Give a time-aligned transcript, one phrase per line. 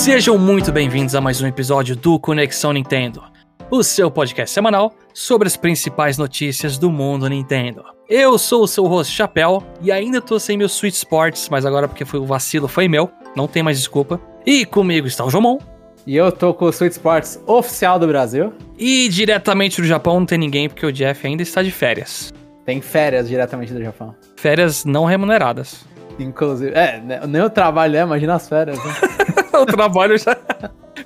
[0.00, 3.22] Sejam muito bem-vindos a mais um episódio do Conexão Nintendo,
[3.70, 7.84] o seu podcast semanal sobre as principais notícias do mundo Nintendo.
[8.08, 11.86] Eu sou o seu host Chapéu e ainda tô sem meu Switch Sports, mas agora
[11.86, 14.18] porque foi o vacilo foi meu, não tem mais desculpa.
[14.46, 15.58] E comigo está o Jomon.
[16.06, 18.54] E eu tô com o Switch Sports oficial do Brasil.
[18.78, 22.32] E diretamente do Japão não tem ninguém porque o Jeff ainda está de férias.
[22.64, 24.14] Tem férias diretamente do Japão.
[24.38, 25.84] Férias não remuneradas.
[26.18, 28.82] Inclusive, é, né, nem o trabalho é, imagina as férias.
[28.82, 28.94] Né?
[29.60, 30.36] o trabalho já.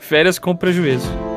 [0.00, 1.33] Férias com prejuízo.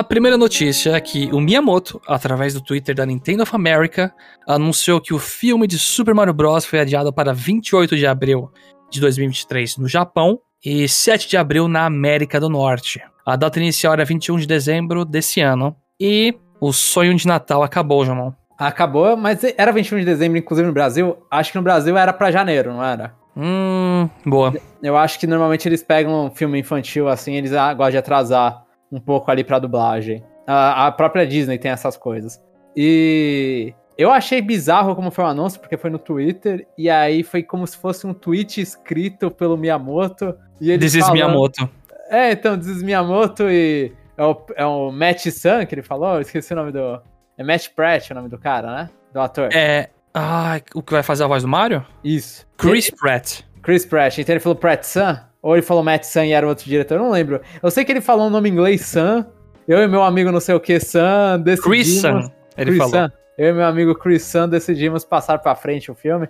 [0.00, 4.10] A primeira notícia é que o Miyamoto, através do Twitter da Nintendo of America,
[4.48, 6.64] anunciou que o filme de Super Mario Bros.
[6.64, 8.50] foi adiado para 28 de abril
[8.90, 12.98] de 2023 no Japão e 7 de abril na América do Norte.
[13.26, 18.02] A data inicial era 21 de dezembro desse ano e o sonho de Natal acabou,
[18.02, 18.32] Jamon.
[18.58, 21.18] Acabou, mas era 21 de dezembro, inclusive no Brasil.
[21.30, 23.14] Acho que no Brasil era para janeiro, não era?
[23.36, 24.54] Hum, boa.
[24.82, 29.00] Eu acho que normalmente eles pegam um filme infantil assim, eles gostam de atrasar um
[29.00, 30.24] pouco ali pra dublagem.
[30.46, 32.42] A, a própria Disney tem essas coisas.
[32.76, 37.42] E eu achei bizarro como foi o anúncio, porque foi no Twitter, e aí foi
[37.42, 40.34] como se fosse um tweet escrito pelo Miyamoto.
[40.60, 41.68] E ele This is Miyamoto.
[42.08, 46.14] É, então, This is Miyamoto e é o, é o Matt Sun que ele falou,
[46.14, 47.00] eu esqueci o nome do...
[47.38, 48.90] É Matt Pratt o nome do cara, né?
[49.12, 49.48] Do ator.
[49.52, 49.90] É...
[50.12, 51.86] Ah, o que vai fazer a voz do Mario?
[52.02, 52.46] Isso.
[52.56, 52.96] Chris ele...
[52.96, 53.42] Pratt.
[53.62, 54.18] Chris Pratt.
[54.18, 55.16] Então ele falou Pratt Sun?
[55.42, 57.40] Ou ele falou Matt Sun e era outro diretor, eu não lembro.
[57.62, 59.24] Eu sei que ele falou o um nome em inglês Sun.
[59.66, 61.64] Eu e meu amigo não sei o que Sun decidimos...
[61.64, 62.94] Chris Sun, ele Chris falou.
[62.94, 63.20] Sun.
[63.38, 66.28] Eu e meu amigo Chris Sun decidimos passar pra frente o filme.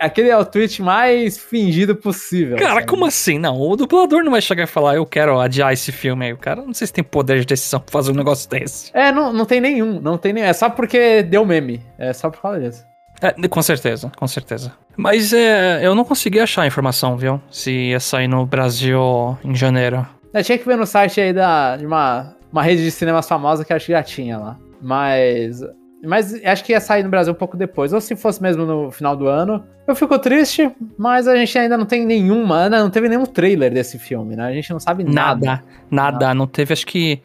[0.00, 2.56] Aquele é o tweet mais fingido possível.
[2.56, 2.86] Cara, sabe?
[2.86, 3.38] como assim?
[3.38, 6.32] Não, o dublador não vai chegar e falar, eu quero adiar esse filme aí.
[6.32, 8.90] O cara não sei se tem poder de decisão pra fazer um negócio desse.
[8.92, 10.48] É, não, não tem nenhum, não tem nenhum.
[10.48, 11.80] É só porque deu meme.
[11.96, 12.87] É só por causa disso.
[13.20, 14.72] É, com certeza, com certeza.
[14.96, 17.40] Mas é, eu não consegui achar a informação, viu?
[17.50, 20.06] Se ia sair no Brasil em janeiro.
[20.32, 23.64] Eu tinha que ver no site aí da, de uma, uma rede de cinemas famosa
[23.64, 24.56] que acho que já tinha lá.
[24.80, 25.60] Mas.
[26.04, 27.92] Mas acho que ia sair no Brasil um pouco depois.
[27.92, 29.64] Ou se fosse mesmo no final do ano.
[29.86, 32.68] Eu fico triste, mas a gente ainda não tem nenhuma.
[32.68, 34.46] Não teve nenhum trailer desse filme, né?
[34.46, 35.14] A gente não sabe nada.
[35.14, 36.12] Nada, nada.
[36.12, 36.34] nada.
[36.34, 37.20] Não teve, acho que.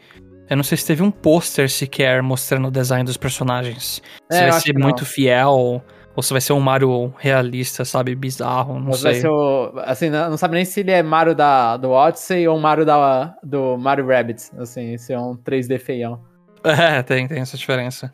[0.49, 4.01] Eu não sei se teve um pôster sequer mostrando o design dos personagens.
[4.31, 5.81] Se é, vai ser muito fiel,
[6.15, 8.15] ou se vai ser um Mario realista, sabe?
[8.15, 9.11] Bizarro, não ou sei.
[9.11, 12.59] Vai ser o, assim, não sabe nem se ele é Mario da, do Odyssey ou
[12.59, 14.51] Mario da, do Mario Rabbids.
[14.57, 16.21] Assim, se é um 3D feião.
[16.63, 18.13] É, tem, tem essa diferença.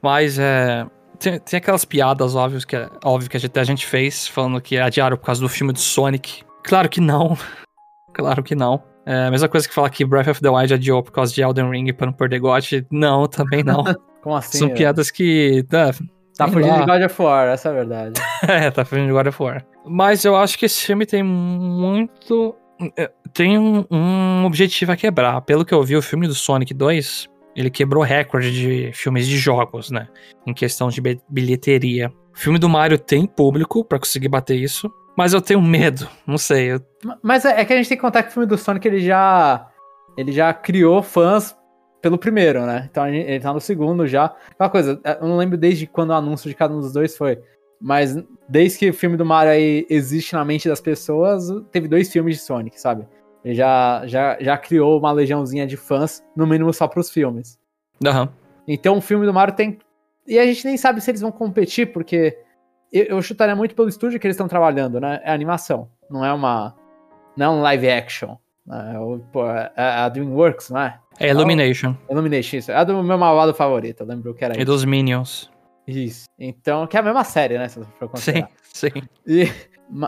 [0.00, 0.86] Mas é.
[1.18, 4.78] Tem, tem aquelas piadas óbvias que, óbvio que a gente, a gente fez, falando que
[4.78, 6.44] adiaram por causa do filme do Sonic.
[6.62, 7.36] Claro que não.
[8.14, 8.80] claro que não.
[9.06, 11.42] É a mesma coisa que falar que Breath of the Wild adiou por causa de
[11.42, 12.64] Elden Ring pra não perder God.
[12.90, 13.84] Não, também não.
[14.22, 14.58] Como assim?
[14.58, 15.64] São piadas que.
[15.68, 15.92] Tá,
[16.36, 18.20] tá fugindo de God of War, essa é a verdade.
[18.46, 19.64] é, tá fugindo de God of War.
[19.86, 22.54] Mas eu acho que esse filme tem muito.
[22.96, 25.40] É, tem um, um objetivo a quebrar.
[25.42, 29.36] Pelo que eu vi, o filme do Sonic 2 ele quebrou recorde de filmes de
[29.36, 30.08] jogos, né?
[30.46, 32.12] Em questão de bilheteria.
[32.34, 36.38] O filme do Mario tem público para conseguir bater isso, mas eu tenho medo, não
[36.38, 36.72] sei.
[36.72, 36.80] Eu...
[37.22, 39.00] Mas é, é que a gente tem que contar que o filme do Sonic ele
[39.00, 39.68] já
[40.16, 41.54] ele já criou fãs
[42.00, 42.88] pelo primeiro, né?
[42.90, 44.34] Então ele tá no segundo já.
[44.58, 47.38] Uma coisa, eu não lembro desde quando o anúncio de cada um dos dois foi,
[47.78, 48.16] mas
[48.48, 52.36] desde que o filme do Mario aí existe na mente das pessoas, teve dois filmes
[52.36, 53.06] de Sonic, sabe?
[53.44, 57.58] Ele já, já, já criou uma legiãozinha de fãs, no mínimo só pros filmes.
[58.02, 58.26] Uhum.
[58.66, 59.78] Então o filme do Mario tem.
[60.26, 62.38] E a gente nem sabe se eles vão competir, porque
[62.92, 65.20] eu, eu chutaria muito pelo estúdio que eles estão trabalhando, né?
[65.24, 66.74] É animação, não é uma.
[67.36, 68.36] Não é um live action.
[68.66, 68.94] Né?
[69.76, 70.98] É, é a Dreamworks, não é?
[71.18, 71.94] É Illumination.
[72.08, 72.72] É Illumination, isso.
[72.72, 74.66] É do meu malvado favorito, eu lembro que era E isso.
[74.66, 75.50] dos Minions.
[75.86, 76.24] Isso.
[76.38, 77.68] Então, que é a mesma série, né?
[77.68, 78.48] Se você for considerar.
[78.72, 79.02] Sim, sim.
[79.26, 79.48] E,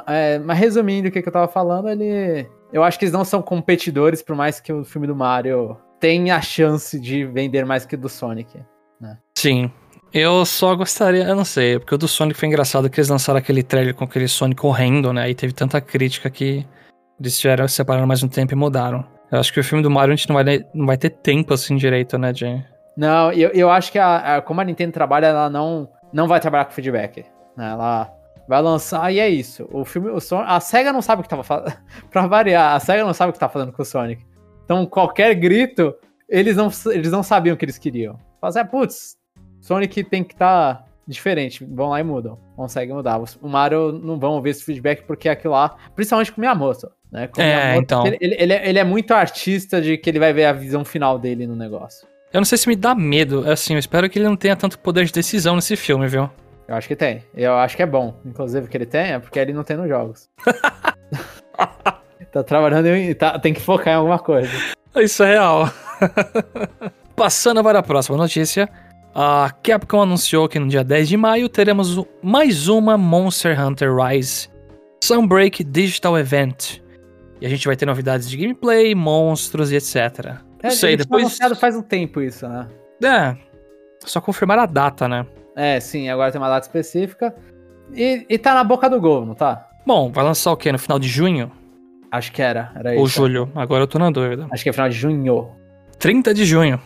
[0.06, 2.48] é, mas resumindo o que, que eu tava falando, ele.
[2.72, 6.36] Eu acho que eles não são competidores, por mais que o filme do Mario tenha
[6.36, 8.58] a chance de vender mais que o do Sonic.
[9.00, 9.18] Né?
[9.36, 9.70] Sim.
[10.12, 13.38] Eu só gostaria, eu não sei, porque o do Sonic foi engraçado que eles lançaram
[13.38, 15.30] aquele trailer com aquele Sonic correndo, né?
[15.30, 16.66] E teve tanta crítica que
[17.18, 19.06] eles tiveram separar mais um tempo e mudaram.
[19.30, 21.54] Eu acho que o filme do Mario a gente não vai, não vai ter tempo
[21.54, 22.62] assim direito, né, de...
[22.94, 26.40] Não, eu, eu acho que a, a, como a Nintendo trabalha, ela não, não vai
[26.40, 27.24] trabalhar com feedback.
[27.56, 27.70] Né?
[27.70, 28.12] Ela
[28.46, 29.66] vai lançar e é isso.
[29.72, 31.74] O filme, o Sonic, a SEGA não sabe o que tava fazendo.
[32.12, 34.22] pra variar, a SEGA não sabe o que tá fazendo com o Sonic.
[34.62, 35.94] Então, qualquer grito,
[36.28, 38.18] eles não, eles não sabiam o que eles queriam.
[38.38, 39.16] Fazer, putz,
[39.62, 40.74] Sonic tem que estar.
[40.74, 41.64] Tá, diferente.
[41.64, 42.38] Vão lá e mudam.
[42.54, 43.20] Conseguem mudar.
[43.40, 46.92] O Mario não vão ouvir esse feedback porque é aquilo lá, principalmente com minha moça.
[47.10, 47.26] Né?
[47.26, 48.06] Com É, Miyamoto, então.
[48.06, 51.18] Ele, ele- é, ele é muito artista de que ele vai ver a visão final
[51.18, 52.06] dele no negócio.
[52.32, 54.78] Eu não sei se me dá medo, assim, eu espero que ele não tenha tanto
[54.78, 56.30] poder de decisão nesse filme, viu?
[56.66, 57.22] Eu acho que tem.
[57.34, 60.30] Eu acho que é bom, inclusive, que ele tenha, porque ele não tem nos jogos.
[62.32, 63.12] tá trabalhando em.
[63.14, 64.50] Tá, tem que focar em alguma coisa.
[64.96, 65.68] Isso é real.
[67.14, 68.68] Passando para a próxima notícia.
[69.14, 74.48] A Capcom anunciou que no dia 10 de maio teremos mais uma Monster Hunter Rise
[75.04, 76.80] Sunbreak Digital Event.
[77.40, 79.96] E a gente vai ter novidades de gameplay, monstros e etc.
[80.62, 81.24] É, Não sei, tinha depois.
[81.24, 82.68] anunciado faz um tempo isso, né?
[83.02, 83.36] É.
[84.00, 85.26] Só confirmar a data, né?
[85.56, 87.34] É, sim, agora tem uma data específica.
[87.92, 89.68] E, e tá na boca do gol, não tá?
[89.84, 90.70] Bom, vai lançar o quê?
[90.72, 91.50] No final de junho
[92.12, 93.16] Acho que era, era ou isso.
[93.16, 93.50] julho?
[93.54, 94.46] Agora eu tô na dúvida.
[94.50, 95.50] Acho que é final de junho.
[95.98, 96.78] 30 de junho.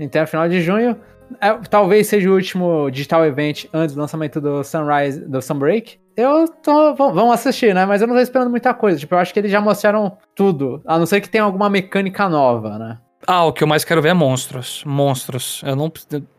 [0.00, 0.98] Então, é final de junho.
[1.40, 5.98] É, talvez seja o último digital event antes do lançamento do Sunrise, do Sunbreak.
[6.16, 6.94] Eu tô.
[6.94, 7.84] Vamos assistir, né?
[7.84, 8.98] Mas eu não tô esperando muita coisa.
[8.98, 10.80] Tipo, eu acho que eles já mostraram tudo.
[10.86, 12.98] A não ser que tenha alguma mecânica nova, né?
[13.26, 14.82] Ah, o que eu mais quero ver é monstros.
[14.86, 15.62] Monstros.
[15.64, 15.90] Eu não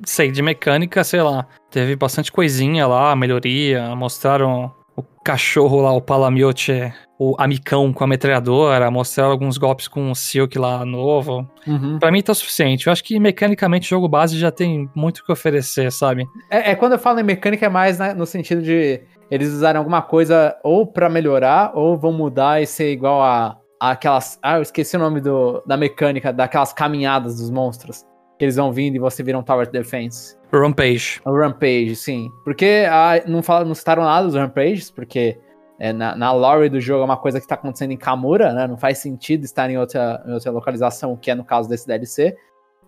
[0.06, 1.46] sei, de mecânica, sei lá.
[1.72, 3.96] Teve bastante coisinha lá, melhoria.
[3.96, 8.92] Mostraram o cachorro lá, o Palamiote, o amicão com a metralhadora.
[8.92, 11.50] Mostraram alguns golpes com o Silk lá novo.
[11.66, 11.98] Uhum.
[12.00, 12.88] Pra mim tá suficiente.
[12.88, 16.28] Eu acho que mecanicamente o jogo base já tem muito o que oferecer, sabe?
[16.50, 19.02] É, é quando eu falo em mecânica, é mais né, no sentido de
[19.32, 23.92] eles usarem alguma coisa ou pra melhorar, ou vão mudar e ser igual a, a
[23.92, 24.38] aquelas.
[24.42, 28.04] Ah, eu esqueci o nome do, da mecânica, daquelas caminhadas dos monstros.
[28.38, 30.36] Que eles vão vindo e você vira um Tower Defense.
[30.52, 31.22] Rampage.
[31.26, 32.30] O Rampage, sim.
[32.44, 35.38] Porque ah, não, fala, não citaram nada dos Rampages, porque
[35.80, 38.68] é, na, na lore do jogo é uma coisa que tá acontecendo em Kamura, né?
[38.68, 42.36] Não faz sentido estar em outra, em outra localização, que é no caso desse DLC.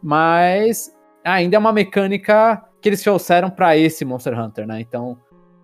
[0.01, 0.93] Mas
[1.23, 4.79] ainda é uma mecânica que eles trouxeram pra esse Monster Hunter, né?
[4.79, 5.17] Então,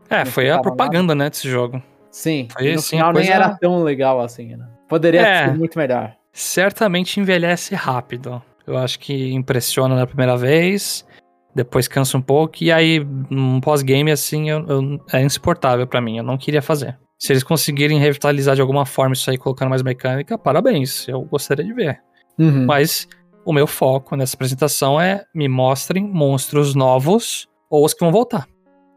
[0.09, 1.81] É, foi a propaganda, né, desse jogo.
[2.11, 2.47] sim.
[2.51, 4.67] Foi, no sim, final nem era tão legal assim, né?
[4.89, 5.45] Poderia É.
[5.47, 6.13] ser muito melhor.
[6.35, 8.41] certamente envelhece rápido.
[8.65, 11.05] Eu acho que impressiona na primeira vez,
[11.53, 16.17] depois cansa um pouco, e aí um pós-game assim eu- eu- é insuportável pra mim.
[16.17, 16.97] Eu não queria fazer.
[17.23, 21.07] Se eles conseguirem revitalizar de alguma forma isso aí, colocando mais mecânica, parabéns.
[21.07, 22.01] Eu gostaria de ver.
[22.37, 22.65] Uhum.
[22.65, 23.07] Mas
[23.45, 28.45] o meu foco nessa apresentação é me mostrem monstros novos ou os que vão voltar.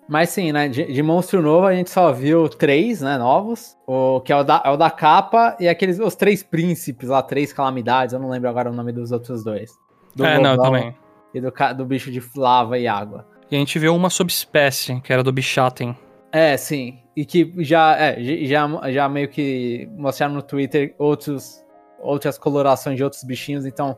[0.08, 0.68] Mas sim, né?
[0.68, 3.16] De, de monstro novo a gente só viu três, né?
[3.16, 3.76] Novos.
[3.86, 7.22] O que é o da, é o da capa e aqueles os três príncipes lá,
[7.22, 8.12] três calamidades.
[8.12, 9.70] Eu não lembro agora o nome dos outros dois.
[10.16, 10.92] Do é, não, também.
[11.32, 13.24] E do, do bicho de lava e água.
[13.48, 15.96] E a gente viu uma subespécie, que era do Bichaten.
[16.32, 17.05] É, sim.
[17.16, 21.64] E que já, é, já, já meio que mostraram no Twitter outros,
[21.98, 23.96] outras colorações de outros bichinhos, então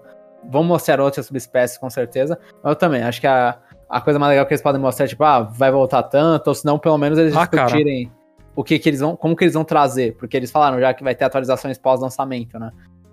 [0.49, 2.39] vão mostrar outras subespécies com certeza.
[2.63, 5.09] Mas eu também, acho que a, a coisa mais legal que eles podem mostrar é
[5.09, 7.65] tipo, ah, vai voltar tanto, ou se não, pelo menos eles Ah, cara.
[7.67, 8.13] discutirem
[8.55, 11.03] o que, que eles vão, como que eles vão trazer, porque eles falaram já que
[11.03, 12.71] vai ter atualizações pós-lançamento, né?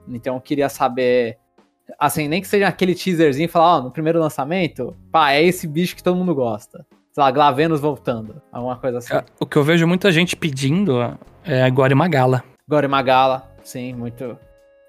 [0.07, 1.37] Então eu queria saber,
[1.99, 5.67] assim, nem que seja aquele teaserzinho e falar, ó, no primeiro lançamento, pá, é esse
[5.67, 6.85] bicho que todo mundo gosta.
[7.15, 9.13] Sei lá, Glavenus voltando, alguma coisa assim.
[9.39, 10.99] O que eu vejo muita gente pedindo
[11.45, 12.43] é a Guarimagala.
[12.67, 14.37] Gore Magala, sim, muito.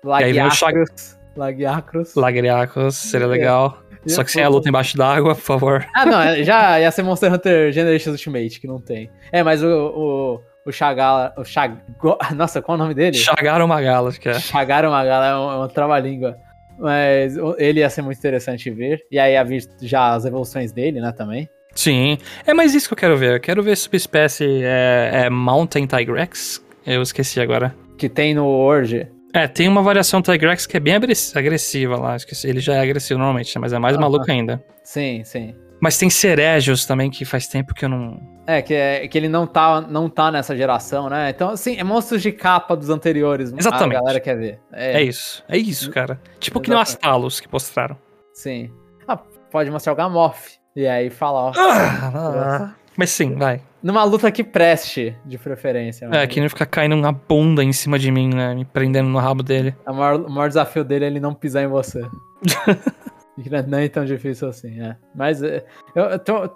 [0.04, 1.16] Lagiacrus.
[1.36, 2.14] Lagiacrus.
[2.16, 3.78] Lagriacos, seria legal.
[4.08, 5.86] Só que sem a luta embaixo d'água, por favor.
[5.94, 9.08] Ah, não, é- já ia ser Monster Hunter Generations Ultimate, que não tem.
[9.30, 9.68] É, mas o.
[9.68, 11.32] O, o Chagala.
[11.36, 11.76] O Chag...
[11.96, 13.16] Go- Nossa, qual é o nome dele?
[13.16, 14.34] Chagaram Magala, acho que é.
[14.40, 16.36] Chagaro Magala é um, é um trava-língua.
[16.76, 19.00] Mas ele ia ser muito interessante ver.
[19.12, 21.48] E aí ia vir já as evoluções dele, né, também.
[21.76, 22.18] Sim.
[22.45, 23.35] É mais isso que eu quero ver.
[23.37, 26.61] Eu quero ver subespécie é, é Mountain Tigrex.
[26.85, 27.75] Eu esqueci agora.
[27.97, 29.06] Que tem no Orge.
[29.33, 32.16] É, tem uma variação Tigrex que é bem agressi- agressiva lá.
[32.16, 32.49] Esqueci.
[32.49, 34.02] Ele já é agressivo normalmente, né, mas é mais Aham.
[34.02, 34.64] maluco ainda.
[34.83, 35.54] Sim, sim.
[35.78, 38.18] Mas tem Ceregios também, que faz tempo que eu não.
[38.47, 41.28] É, que, é, que ele não tá, não tá nessa geração, né?
[41.28, 43.52] Então, assim, é monstros de capa dos anteriores.
[43.54, 43.97] Exatamente.
[43.99, 44.59] A galera quer ver.
[44.73, 45.45] É, isso.
[45.47, 46.18] É isso, cara.
[46.40, 46.97] Tipo que nem Exatamente.
[47.04, 47.99] as Talos que postraram.
[48.33, 48.71] Sim.
[49.06, 50.56] Ah, pode mostrar o Gamoth.
[50.76, 51.52] E aí falar, ó.
[51.56, 53.61] Ah, mas sim, vai.
[53.83, 56.09] Numa luta que preste, de preferência.
[56.12, 58.54] É, que não fica caindo uma bunda em cima de mim, né?
[58.54, 59.75] Me prendendo no rabo dele.
[59.87, 62.00] O maior, o maior desafio dele é ele não pisar em você.
[63.68, 64.97] Não é tão difícil assim, é.
[65.14, 65.62] Mas é,
[65.95, 66.49] eu, eu tô-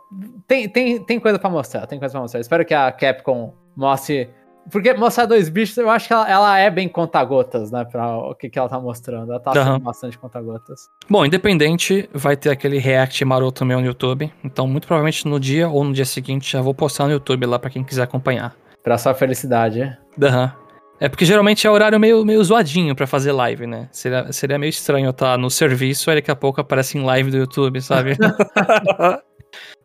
[0.49, 2.41] tem, tem, tem coisa pra mostrar, tem coisa pra mostrar.
[2.41, 4.31] Espero que a Capcom mostre.
[4.71, 7.85] Porque mostrar dois bichos, eu acho que ela, ela é bem conta-gotas, né?
[7.85, 9.31] Pra o que, que ela tá mostrando.
[9.31, 10.89] Ela tá sendo bastante conta-gotas.
[11.09, 14.33] Bom, independente, vai ter aquele react maroto meu no YouTube.
[14.45, 17.59] Então, muito provavelmente no dia ou no dia seguinte já vou postar no YouTube lá
[17.59, 18.55] pra quem quiser acompanhar.
[18.83, 19.99] Pra sua felicidade, é.
[20.23, 20.53] Aham.
[21.01, 23.89] É porque geralmente é horário meio, meio zoadinho pra fazer live, né?
[23.91, 27.31] Seria, seria meio estranho eu estar no serviço e daqui a pouco aparece em live
[27.31, 28.17] do YouTube, sabe?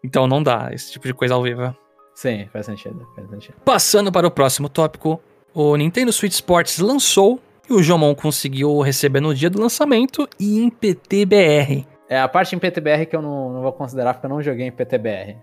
[0.03, 1.75] Então não dá esse tipo de coisa ao vivo.
[2.15, 3.55] Sim, faz sentido, faz sentido.
[3.63, 5.21] Passando para o próximo tópico,
[5.53, 10.59] o Nintendo Switch Sports lançou e o Jomon conseguiu receber no dia do lançamento e
[10.59, 11.85] em PTBR.
[12.07, 14.67] É a parte em PTBR que eu não, não vou considerar porque eu não joguei
[14.67, 15.37] em PTBR.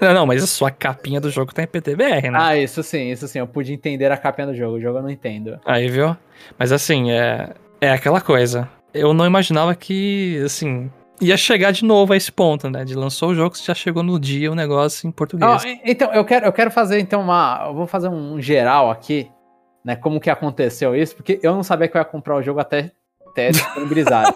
[0.00, 2.38] não, não, mas a sua capinha do jogo tá em PTBR, né?
[2.40, 3.40] Ah, isso sim, isso sim.
[3.40, 4.76] Eu pude entender a capinha do jogo.
[4.76, 5.58] O jogo eu não entendo.
[5.64, 6.16] Aí, viu?
[6.56, 8.68] Mas assim, é, é aquela coisa.
[8.94, 10.88] Eu não imaginava que, assim,
[11.20, 12.84] ia chegar de novo a esse ponto, né?
[12.84, 15.64] De lançou o jogo, já chegou no dia o negócio em português.
[15.64, 17.64] Ah, então, eu quero, eu quero fazer então uma.
[17.66, 19.30] Eu vou fazer um geral aqui,
[19.84, 19.96] né?
[19.96, 22.90] Como que aconteceu isso, porque eu não sabia que eu ia comprar o jogo até,
[23.26, 24.34] até disponibilizar.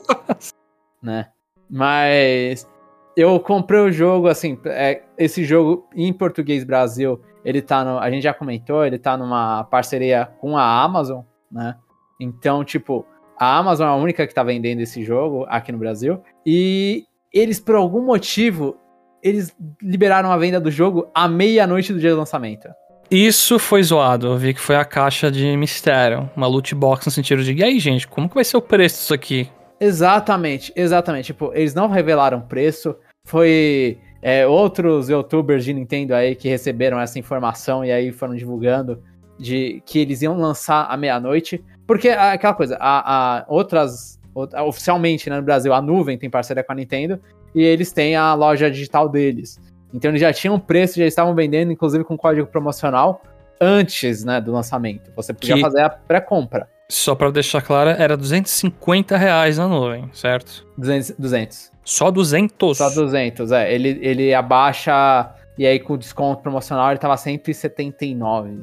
[1.02, 1.28] né?
[1.68, 2.68] Mas
[3.16, 7.98] eu comprei o jogo, assim, é, esse jogo em português Brasil, ele tá no.
[7.98, 11.76] A gente já comentou, ele tá numa parceria com a Amazon, né?
[12.18, 13.06] Então, tipo,
[13.38, 16.22] a Amazon é a única que tá vendendo esse jogo aqui no Brasil.
[16.44, 18.76] E eles, por algum motivo,
[19.22, 22.68] eles liberaram a venda do jogo à meia-noite do dia do lançamento.
[23.10, 24.28] Isso foi zoado.
[24.28, 26.30] Eu vi que foi a caixa de mistério.
[26.36, 29.00] Uma loot box no sentido de, e aí, gente, como que vai ser o preço
[29.00, 29.48] disso aqui?
[29.80, 31.26] Exatamente, exatamente.
[31.26, 32.94] Tipo, eles não revelaram preço.
[33.26, 39.02] Foi é, outros youtubers de Nintendo aí que receberam essa informação e aí foram divulgando
[39.38, 41.64] de que eles iam lançar à meia-noite.
[41.86, 44.19] Porque aquela coisa, a, a outras.
[44.34, 47.20] Oficialmente né, no Brasil, a nuvem tem parceria com a Nintendo
[47.54, 49.60] e eles têm a loja digital deles.
[49.92, 53.22] Então eles já tinham preço, já estavam vendendo, inclusive com código promocional,
[53.60, 55.10] antes né, do lançamento.
[55.16, 55.60] Você podia que...
[55.60, 56.68] fazer a pré-compra.
[56.88, 60.66] Só para deixar claro, era 250 reais na nuvem, certo?
[60.76, 61.14] 200.
[61.18, 61.72] 200.
[61.84, 62.78] Só 200?
[62.78, 63.72] Só 200, é.
[63.72, 68.60] Ele, ele abaixa, e aí com o desconto promocional ele tava 179.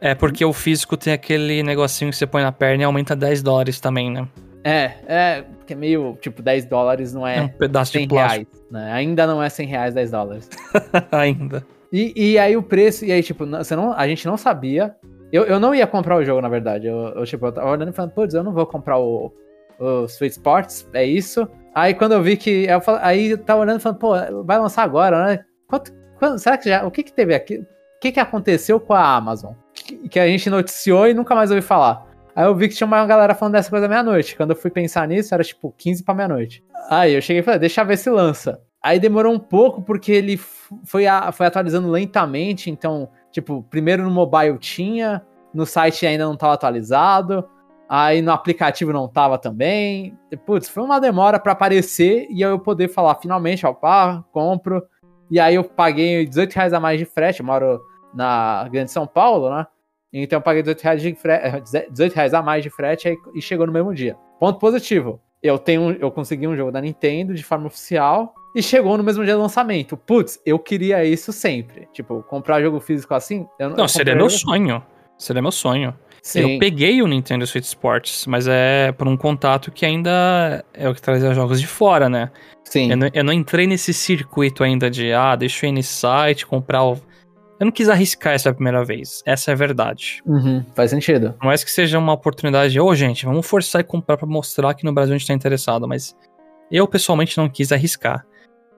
[0.00, 3.42] É, porque o físico tem aquele negocinho que você põe na perna e aumenta 10
[3.42, 4.26] dólares também, né?
[4.62, 8.08] É, é, que é meio, tipo, 10 dólares não é, é um pedaço 100 de
[8.08, 8.52] plástico.
[8.52, 8.92] reais, né?
[8.92, 10.50] Ainda não é 100 reais 10 dólares.
[11.10, 11.64] Ainda.
[11.92, 14.94] E, e aí o preço, e aí, tipo, você não, a gente não sabia
[15.32, 16.86] eu, eu não ia comprar o jogo, na verdade.
[16.86, 19.32] Eu, eu tipo, eu tava olhando e falando, putz, eu não vou comprar o,
[19.78, 21.48] o Sweet Sports, é isso.
[21.74, 22.66] Aí quando eu vi que.
[22.66, 25.44] Eu aí eu tava olhando e falando, pô, vai lançar agora, né?
[25.68, 26.84] Quanto, quanto, será que já.
[26.84, 27.58] O que que teve aqui?
[27.58, 29.52] O que que aconteceu com a Amazon?
[29.72, 32.09] Que, que a gente noticiou e nunca mais ouvi falar.
[32.34, 34.36] Aí eu vi que tinha uma galera falando dessa coisa meia-noite.
[34.36, 36.64] Quando eu fui pensar nisso, era tipo 15 pra meia-noite.
[36.88, 38.60] Aí eu cheguei e falei, deixa eu ver se lança.
[38.82, 40.40] Aí demorou um pouco porque ele
[40.84, 46.34] foi, a, foi atualizando lentamente, então Tipo, primeiro no mobile tinha, no site ainda não
[46.34, 47.48] estava atualizado,
[47.88, 50.16] aí no aplicativo não estava também.
[50.44, 54.82] Putz, foi uma demora para aparecer e eu poder falar finalmente, ó, pá, compro.
[55.30, 57.80] E aí eu paguei 18 reais a mais de frete, eu moro
[58.12, 59.66] na Grande São Paulo, né?
[60.12, 63.66] Então eu paguei 18 reais, de frete, 18 reais a mais de frete e chegou
[63.66, 64.16] no mesmo dia.
[64.38, 65.20] Ponto positivo.
[65.42, 69.24] Eu tenho, eu consegui um jogo da Nintendo de forma oficial e chegou no mesmo
[69.24, 69.96] dia do lançamento.
[69.96, 71.88] Putz, eu queria isso sempre.
[71.92, 73.46] Tipo, comprar jogo físico assim.
[73.58, 74.82] Eu, não, eu seria meu sonho.
[75.16, 75.94] Seria meu sonho.
[76.22, 76.54] Sim.
[76.54, 80.94] Eu peguei o Nintendo Switch Sports, mas é por um contato que ainda é o
[80.94, 82.30] que trazia jogos de fora, né?
[82.64, 82.90] Sim.
[82.90, 86.46] Eu não, eu não entrei nesse circuito ainda de, ah, deixa eu ir nesse site,
[86.46, 87.00] comprar o.
[87.60, 89.22] Eu não quis arriscar essa primeira vez.
[89.26, 90.22] Essa é a verdade.
[90.24, 91.34] Uhum, faz sentido.
[91.42, 94.26] Não é que seja uma oportunidade de, ô, oh, gente, vamos forçar e comprar pra
[94.26, 96.16] mostrar que no Brasil a gente tá interessado, mas
[96.72, 98.26] eu pessoalmente não quis arriscar.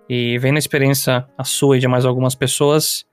[0.08, 3.04] E vendo a experiência a sua e de mais algumas pessoas,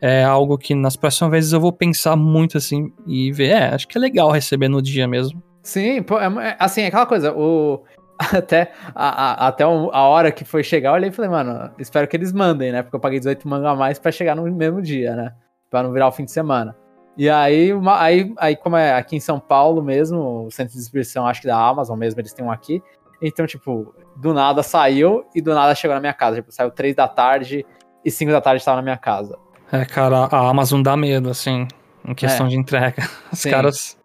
[0.00, 3.88] é algo que nas próximas vezes eu vou pensar muito assim e ver, é, acho
[3.88, 5.42] que é legal receber no dia mesmo.
[5.64, 7.82] Sim, é, é assim, é aquela coisa, o
[8.18, 12.08] até a, a, até a hora que foi chegar, eu olhei e falei, mano, espero
[12.08, 12.82] que eles mandem, né?
[12.82, 15.34] Porque eu paguei 18 mangá a mais para chegar no mesmo dia, né?
[15.70, 16.76] Pra não virar o fim de semana.
[17.16, 20.78] E aí, uma, aí, aí, como é aqui em São Paulo mesmo, o centro de
[20.78, 22.82] distribuição, acho que da Amazon mesmo, eles têm um aqui.
[23.20, 26.36] Então, tipo, do nada saiu e do nada chegou na minha casa.
[26.36, 27.66] Tipo, saiu 3 da tarde
[28.04, 29.36] e 5 da tarde estava na minha casa.
[29.72, 31.66] É, cara, a Amazon dá medo, assim,
[32.06, 32.50] em questão é.
[32.50, 33.02] de entrega.
[33.32, 33.50] Os Sim.
[33.50, 33.98] caras.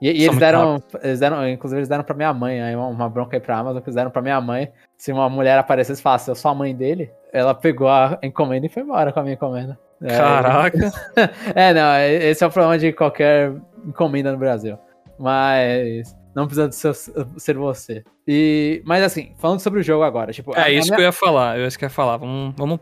[0.00, 3.36] E, e eles, deram, eles deram, inclusive, eles deram pra minha mãe, aí uma, bronca
[3.36, 4.72] aí pra Amazon, que eles deram pra minha mãe.
[4.96, 8.66] Se uma mulher aparecesse e falasse, eu sou a mãe dele, ela pegou a encomenda
[8.66, 9.78] e foi embora com a minha encomenda.
[10.02, 10.92] É, Caraca!
[11.54, 13.52] É, não, esse é o problema de qualquer
[13.86, 14.78] encomenda no Brasil.
[15.18, 16.94] Mas não precisa ser,
[17.36, 18.02] ser você.
[18.26, 20.56] E, mas assim, falando sobre o jogo agora, tipo.
[20.56, 20.96] É isso minha...
[20.96, 22.16] que eu ia falar, eu ia que eu ia falar.
[22.16, 22.80] Vamos, vamos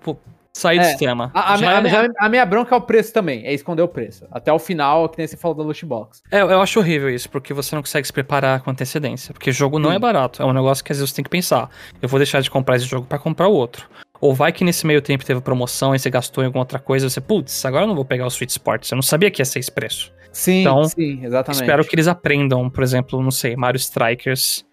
[0.59, 1.31] sair é, desse tema.
[1.35, 2.09] A, a, minha, é...
[2.19, 4.27] a, minha, bronca é o preço também, é esconder o preço.
[4.31, 6.23] Até o final, que nem você falou da loot box.
[6.31, 9.33] É, eu acho horrível isso, porque você não consegue se preparar com antecedência.
[9.33, 9.97] Porque jogo não Sim.
[9.97, 11.71] é barato, é um negócio que às vezes você tem que pensar.
[12.01, 13.89] Eu vou deixar de comprar esse jogo para comprar o outro.
[14.21, 17.09] Ou vai que nesse meio tempo teve promoção e você gastou em alguma outra coisa,
[17.09, 18.91] você, putz, agora eu não vou pegar o Switch Sports.
[18.91, 20.13] Eu não sabia que ia ser esse preço.
[20.33, 21.63] Sim, então, sim, exatamente.
[21.63, 24.65] Espero que eles aprendam, por exemplo, não sei, Mario Strikers.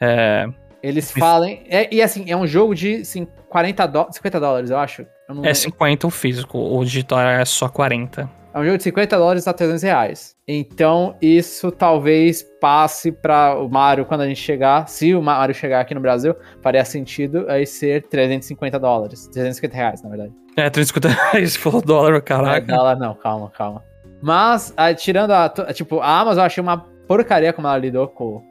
[0.00, 0.48] É,
[0.82, 1.62] Eles falem.
[1.68, 5.06] É, e assim, é um jogo de assim, 40 do, 50 dólares, eu acho.
[5.28, 8.30] Eu É 50 o físico, o digital é só 40.
[8.54, 10.34] É um jogo de 50 dólares a 300 reais.
[10.46, 14.88] Então, isso talvez passe para o Mario quando a gente chegar.
[14.88, 19.26] Se o Mario chegar aqui no Brasil, faria sentido aí ser 350 dólares.
[19.28, 20.32] 350 reais, na verdade.
[20.56, 22.66] É, 350 reais, for dólar, Não é caraca.
[22.66, 23.84] dólar, não, calma, calma.
[24.22, 25.48] Mas, ah, tirando a.
[25.72, 28.42] Tipo, a Amazon eu achei uma porcaria como ela lidou com,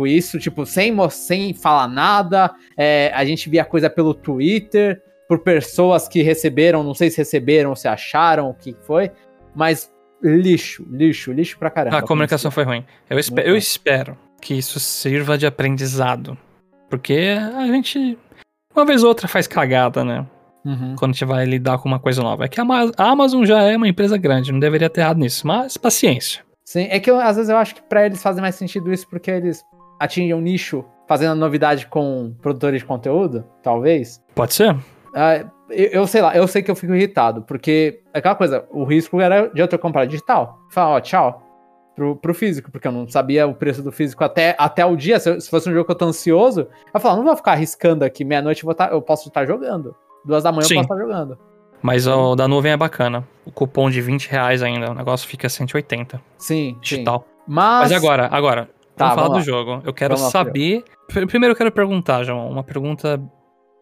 [0.00, 0.38] com isso.
[0.38, 2.50] Tipo, sem, sem falar nada.
[2.74, 7.76] É, a gente via coisa pelo Twitter, por pessoas que receberam, não sei se receberam
[7.76, 9.10] se acharam o que foi.
[9.54, 9.92] Mas
[10.22, 11.98] lixo, lixo, lixo pra caramba.
[11.98, 12.84] A comunicação foi ruim.
[13.10, 16.36] Eu, espe- eu espero que isso sirva de aprendizado.
[16.88, 18.18] Porque a gente,
[18.74, 20.26] uma vez ou outra, faz cagada, né?
[20.64, 20.96] Uhum.
[20.98, 22.46] Quando a gente vai lidar com uma coisa nova.
[22.46, 22.64] É que a
[22.98, 25.46] Amazon já é uma empresa grande, não deveria ter errado nisso.
[25.46, 26.42] Mas paciência.
[26.64, 29.06] Sim, é que eu- às vezes eu acho que pra eles fazem mais sentido isso
[29.08, 29.62] porque eles
[30.00, 34.20] atingem um nicho fazendo novidade com produtores de conteúdo, talvez.
[34.34, 34.76] Pode ser?
[35.14, 38.64] Ah, eu, eu sei lá, eu sei que eu fico irritado, porque é aquela coisa,
[38.70, 40.58] o risco era de eu ter comprado digital.
[40.70, 41.46] Falar, ó, tchau.
[41.96, 45.20] Pro, pro físico, porque eu não sabia o preço do físico até, até o dia.
[45.20, 48.04] Se, se fosse um jogo que eu tô ansioso, eu falo, não vou ficar arriscando
[48.04, 49.94] aqui, meia-noite eu, tá- eu posso estar jogando.
[50.24, 50.76] Duas da manhã Sim.
[50.78, 51.38] eu posso estar jogando.
[51.82, 53.26] Mas o da nuvem é bacana.
[53.44, 56.78] O cupom de 20 reais ainda, o negócio fica 180 Sim, sim.
[56.80, 57.26] digital.
[57.46, 58.68] Mas, Mas agora, agora,
[59.00, 59.40] Tá, vamos falar do lá.
[59.40, 59.82] jogo.
[59.84, 60.84] Eu quero Vamos lá, saber.
[61.08, 63.20] Pr- Primeiro eu quero perguntar, João, uma pergunta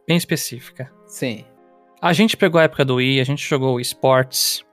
[0.07, 0.91] bem específica.
[1.07, 1.45] sim.
[2.01, 4.65] A gente pegou a época do Wii, a gente jogou o Esports.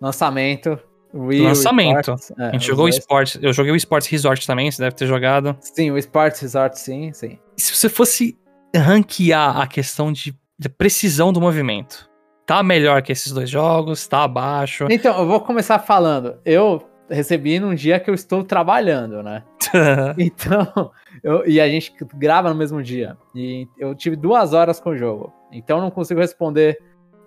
[0.00, 0.78] Lançamento.
[1.14, 2.10] Wii, Lançamento.
[2.12, 2.96] Sports, é, A gente jogou o dois.
[2.98, 3.38] Esports.
[3.40, 5.56] Eu joguei o Esports Resort também, você deve ter jogado.
[5.60, 7.38] Sim, o Sports Resort, sim, sim.
[7.56, 8.36] E se você fosse
[8.76, 12.06] ranquear a questão de, de precisão do movimento,
[12.44, 14.06] tá melhor que esses dois jogos?
[14.06, 14.86] Tá abaixo?
[14.90, 16.36] Então, eu vou começar falando.
[16.44, 19.42] Eu recebi num dia que eu estou trabalhando, né?
[20.18, 20.90] Então,
[21.22, 23.16] eu- e a gente grava no mesmo dia.
[23.34, 25.32] E eu tive duas horas com o jogo.
[25.52, 26.78] Então, eu não consigo responder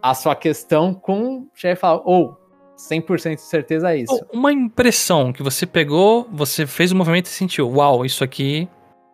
[0.02, 1.48] a sua questão com.
[1.56, 2.38] Já ia falar, ou,
[2.78, 4.26] 100% de certeza é isso.
[4.32, 8.70] Uma impressão que você pegou, você fez o movimento e sentiu, uau, isso aqui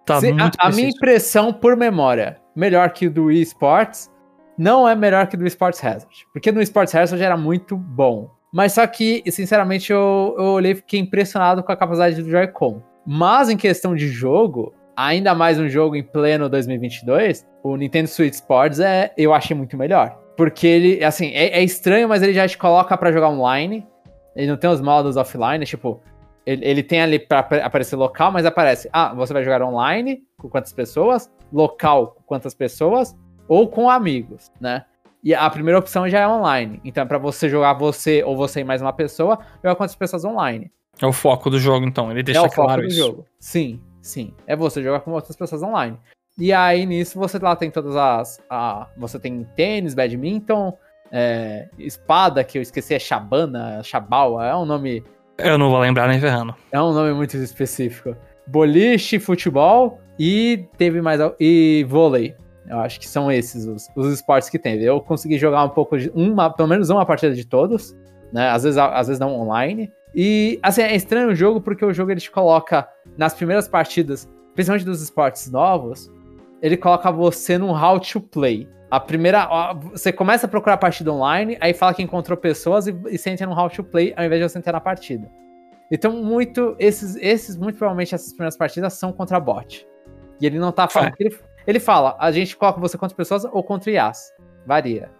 [0.05, 0.97] tá Se- a, muito a minha preciso.
[0.97, 4.11] impressão por memória, melhor que o do Wii Sports,
[4.57, 6.27] não é melhor que o do Sports Hazard.
[6.33, 8.29] Porque no Sports Hazard era muito bom.
[8.53, 12.83] Mas só que, sinceramente, eu, eu olhei e fiquei impressionado com a capacidade do Joy-Con.
[13.05, 18.33] Mas em questão de jogo, ainda mais um jogo em pleno 2022, o Nintendo Switch
[18.33, 20.17] Sports é, eu achei muito melhor.
[20.37, 23.85] Porque ele, assim, é, é estranho, mas ele já te coloca pra jogar online.
[24.35, 26.01] Ele não tem os modos offline, tipo,
[26.45, 30.49] ele, ele tem ali apare- aparecer local, mas aparece, ah, você vai jogar online com
[30.49, 33.15] quantas pessoas, local com quantas pessoas,
[33.47, 34.85] ou com amigos, né?
[35.23, 36.81] E a primeira opção já é online.
[36.83, 40.25] Então é pra você jogar você ou você e mais uma pessoa, jogar quantas pessoas
[40.25, 40.71] online.
[41.01, 42.11] É o foco do jogo, então.
[42.11, 42.97] Ele deixa é o foco claro do isso.
[42.97, 43.25] jogo.
[43.39, 44.33] Sim, sim.
[44.45, 45.97] É você jogar com outras pessoas online.
[46.37, 48.41] E aí nisso você lá tem todas as.
[48.49, 50.75] A, você tem tênis, badminton,
[51.11, 55.03] é, espada, que eu esqueci, é Shabana, Shabawa, é um nome.
[55.37, 56.55] Eu não vou lembrar nem ferrando.
[56.71, 58.15] É um nome muito específico.
[58.47, 61.19] Boliche, futebol e teve mais.
[61.39, 62.35] E vôlei.
[62.67, 64.85] Eu acho que são esses os, os esportes que teve.
[64.85, 66.09] Eu consegui jogar um pouco de.
[66.15, 67.95] Uma, pelo menos uma partida de todos.
[68.31, 68.49] Né?
[68.49, 69.91] Às vezes, às vezes não online.
[70.15, 74.29] E assim, é estranho o jogo porque o jogo ele te coloca nas primeiras partidas,
[74.53, 76.11] principalmente dos esportes novos,
[76.61, 78.69] ele coloca você num how to play.
[78.89, 79.73] A primeira.
[79.91, 83.31] Você começa a procurar a partida online, aí fala que encontrou pessoas e, e você
[83.31, 85.29] entra no how to play ao invés de você entrar na partida.
[85.91, 86.75] Então, muito.
[86.79, 89.87] Esses, esses, muito provavelmente, essas primeiras partidas são contra bot.
[90.39, 91.13] E ele não tá falando.
[91.19, 91.23] É.
[91.23, 94.31] Ele, ele fala, a gente coloca você contra pessoas ou contra IAs.
[94.65, 95.11] Varia.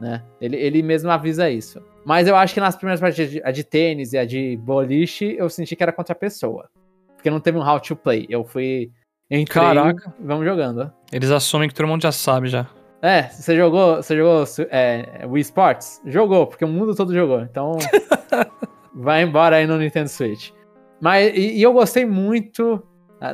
[0.00, 0.22] Né?
[0.40, 1.82] Ele, ele mesmo avisa isso.
[2.04, 5.48] Mas eu acho que nas primeiras partidas, a de tênis e a de boliche, eu
[5.48, 6.68] senti que era contra a pessoa.
[7.14, 8.26] Porque não teve um how to play.
[8.28, 8.90] Eu fui.
[9.30, 10.14] Entrei, Caraca.
[10.18, 10.90] Vamos jogando.
[11.12, 12.66] Eles assumem que todo mundo já sabe já.
[13.02, 16.02] É, você jogou, você jogou é, Wii Sports?
[16.04, 17.40] Jogou, porque o mundo todo jogou.
[17.40, 17.78] Então,
[18.94, 20.50] vai embora aí no Nintendo Switch.
[21.00, 22.82] Mas, e, e eu gostei muito,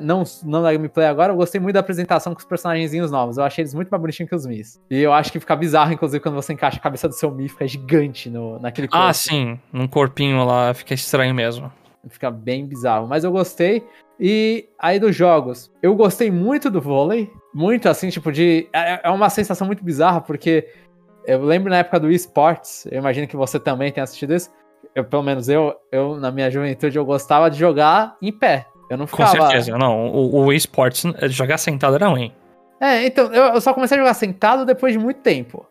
[0.01, 3.39] não, não da gameplay agora, eu gostei muito da apresentação com os personagenzinhos novos.
[3.39, 4.81] Eu achei eles muito mais bonitinhos que os Mis.
[4.91, 7.49] E eu acho que fica bizarro, inclusive, quando você encaixa a cabeça do seu Mi,
[7.49, 9.05] fica gigante no, naquele corpo.
[9.05, 9.59] Ah, sim.
[9.73, 11.73] Num corpinho lá fica estranho mesmo.
[12.09, 13.07] Fica bem bizarro.
[13.07, 13.87] Mas eu gostei.
[14.19, 17.31] E aí dos jogos, eu gostei muito do vôlei.
[17.55, 18.69] Muito assim, tipo, de.
[18.73, 20.69] É é uma sensação muito bizarra, porque
[21.27, 24.51] eu lembro na época do esports, eu imagino que você também tenha assistido isso.
[24.95, 28.67] Eu, pelo menos eu, eu, na minha juventude, eu gostava de jogar em pé.
[28.89, 29.49] Eu não Com ficava.
[29.49, 29.77] certeza.
[29.77, 32.33] Não, o, o eSports, jogar sentado era ruim.
[32.81, 35.67] É, então, eu, eu só comecei a jogar sentado depois de muito tempo.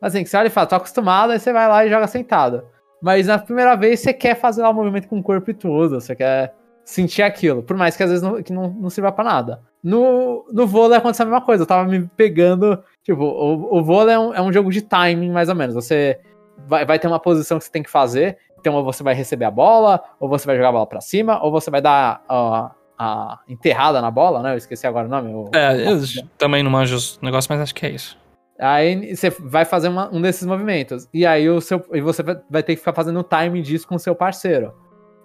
[0.00, 2.64] Assim, que você olha e fala, tô acostumado, aí você vai lá e joga sentado.
[3.02, 6.00] Mas na primeira vez você quer fazer lá o movimento com o corpo e tudo,
[6.00, 9.24] você quer sentir aquilo, por mais que às vezes não, que não, não sirva pra
[9.24, 9.60] nada.
[9.82, 11.62] no, no vôlei aconteceu a mesma coisa.
[11.62, 12.82] Eu tava me pegando.
[13.02, 15.74] Tipo, o, o vôlei é um, é um jogo de timing, mais ou menos.
[15.74, 16.18] Você
[16.66, 18.38] vai, vai ter uma posição que você tem que fazer.
[18.66, 21.40] Então, ou você vai receber a bola, ou você vai jogar a bola pra cima,
[21.40, 24.54] ou você vai dar a, a enterrada na bola, né?
[24.54, 25.32] Eu esqueci agora o nome.
[25.32, 26.00] O, é, eu
[26.36, 28.18] também não manjo os negócios, mas acho que é isso.
[28.58, 31.06] Aí você vai fazer uma, um desses movimentos.
[31.14, 33.94] E aí o seu, e você vai ter que ficar fazendo o timing disso com
[33.94, 34.74] o seu parceiro.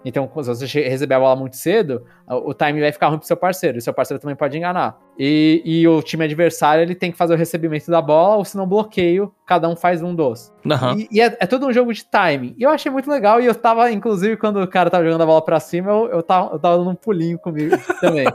[0.04, 3.36] Então, se você receber a bola muito cedo, o time vai ficar ruim pro seu
[3.36, 3.78] parceiro.
[3.78, 4.98] E seu parceiro também pode enganar.
[5.18, 8.56] E, e o time adversário, ele tem que fazer o recebimento da bola, ou se
[8.56, 10.52] não bloqueio, cada um faz um dos.
[10.64, 10.98] Uhum.
[10.98, 12.54] E, e é, é, todo um jogo de time.
[12.58, 13.40] E eu achei muito legal.
[13.40, 16.22] E eu tava, inclusive, quando o cara tava jogando a bola pra cima, eu, eu,
[16.22, 18.26] tava, eu tava dando um pulinho comigo também.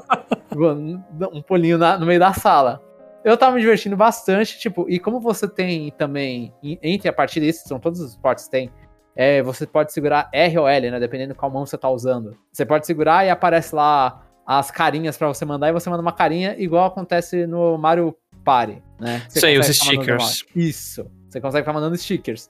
[1.34, 2.82] um pulinho na, no meio da sala.
[3.23, 7.63] Eu tava me divertindo bastante, tipo, e como você tem também, entre a partida, esses
[7.63, 8.71] são todos os esportes tem,
[9.17, 10.99] é, você pode segurar R ou L, né?
[10.99, 12.38] Dependendo de qual mão você tá usando.
[12.53, 16.12] Você pode segurar e aparece lá as carinhas para você mandar e você manda uma
[16.12, 19.23] carinha, igual acontece no Mario Party, né?
[19.27, 20.45] Você Sei, os stickers.
[20.56, 21.10] Isso.
[21.27, 22.47] Você consegue ficar mandando stickers.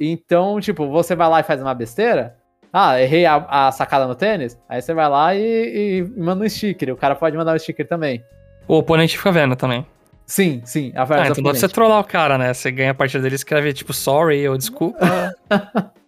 [0.00, 2.36] Então, tipo, você vai lá e faz uma besteira.
[2.72, 4.56] Ah, errei a, a sacada no tênis.
[4.68, 6.92] Aí você vai lá e, e, manda um sticker.
[6.94, 8.24] O cara pode mandar um sticker também.
[8.68, 9.84] O oponente fica vendo também.
[10.26, 10.92] Sim, sim.
[10.94, 12.54] A ah, então dá você trollar o cara, né?
[12.54, 14.98] Você ganha a partida dele e escreve tipo sorry ou desculpa.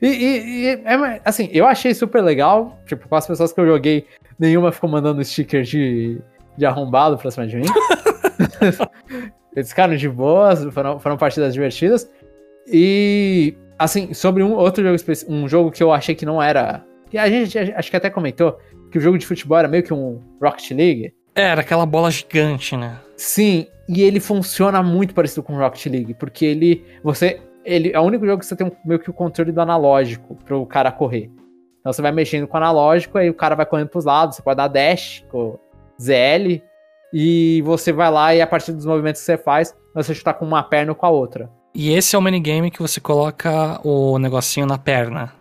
[0.00, 2.78] E, e, e é, assim, eu achei super legal.
[2.86, 4.06] Tipo, com as pessoas que eu joguei,
[4.38, 6.20] nenhuma ficou mandando sticker de,
[6.56, 7.66] de arrombado pra cima de mim.
[9.54, 12.10] Eles ficaram de boas, foram, foram partidas divertidas.
[12.66, 14.96] E, assim, sobre um outro jogo,
[15.28, 16.84] um jogo que eu achei que não era.
[17.08, 18.58] Que a gente acho que até comentou
[18.90, 21.14] que o jogo de futebol era meio que um Rocket League.
[21.34, 22.98] Era aquela bola gigante, né?
[23.16, 26.84] Sim, e ele funciona muito parecido com Rocket League, porque ele.
[27.02, 30.36] Você ele é o único jogo que você tem meio que o controle do analógico
[30.44, 31.30] pro cara correr.
[31.80, 34.42] Então você vai mexendo com o analógico, aí o cara vai correndo pros lados, você
[34.42, 35.58] pode dar dash com
[36.00, 36.62] ZL,
[37.12, 40.44] e você vai lá e a partir dos movimentos que você faz, você chutar com
[40.44, 41.50] uma perna ou com a outra.
[41.74, 45.32] E esse é o minigame que você coloca o negocinho na perna?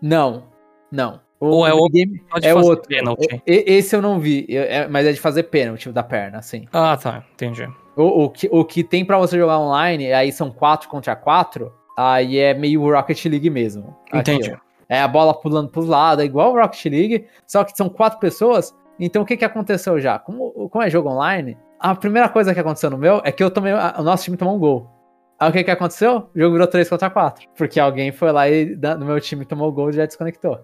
[0.00, 0.44] Não,
[0.90, 1.20] não.
[1.40, 1.98] O Ou é outro?
[2.42, 2.88] É outro.
[2.88, 3.42] Pênalti.
[3.46, 6.66] Esse eu não vi, é, mas é de fazer pênalti da perna, sim.
[6.72, 7.66] Ah, tá, entendi.
[7.96, 11.72] O, o, que, o que tem para você jogar online, aí são 4 contra 4,
[11.96, 13.96] aí é meio Rocket League mesmo.
[14.12, 14.50] Entendi.
[14.50, 17.88] Aqui, é a bola pulando pros lados, é igual o Rocket League, só que são
[17.88, 18.74] quatro pessoas.
[18.98, 20.18] Então o que, que aconteceu já?
[20.18, 23.50] Como, como é jogo online, a primeira coisa que aconteceu no meu é que eu
[23.50, 23.72] tomei.
[23.72, 24.90] O nosso time tomou um gol.
[25.38, 26.28] Aí o que, que aconteceu?
[26.34, 27.48] O jogo virou 3 contra 4.
[27.56, 30.60] Porque alguém foi lá e no meu time tomou o gol e já desconectou.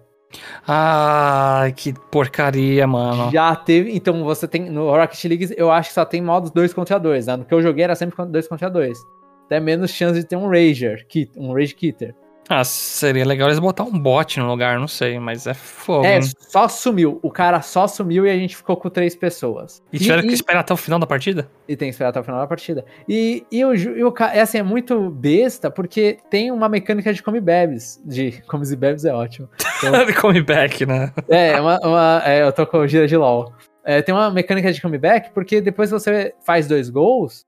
[0.67, 3.31] Ah, que porcaria, mano.
[3.31, 3.95] Já teve.
[3.95, 4.69] Então você tem.
[4.69, 7.37] No Rocket League, eu acho que só tem modos 2 contra 2, né?
[7.37, 8.97] No que eu joguei era sempre 2 contra 2.
[9.45, 11.05] Até menos chance de ter um Rager,
[11.37, 12.13] um Rage Kitter.
[12.49, 16.05] Ah, seria legal eles botar um bot no lugar, não sei, mas é fogo.
[16.05, 17.19] É, só sumiu.
[17.21, 19.83] O cara só sumiu e a gente ficou com três pessoas.
[19.91, 21.49] E tiveram e, que esperar até o final da partida?
[21.67, 22.85] E tem que esperar até o final da partida.
[23.07, 27.21] E, e, o, e o é assim, é muito besta, porque tem uma mecânica de
[27.21, 28.01] come bebes.
[28.05, 29.49] De comes e bebes é ótimo.
[29.77, 31.11] Então, come back, né?
[31.27, 33.53] É, uma, uma, é, eu tô com gira de LOL.
[33.83, 37.45] É, tem uma mecânica de comeback, porque depois que você faz dois gols,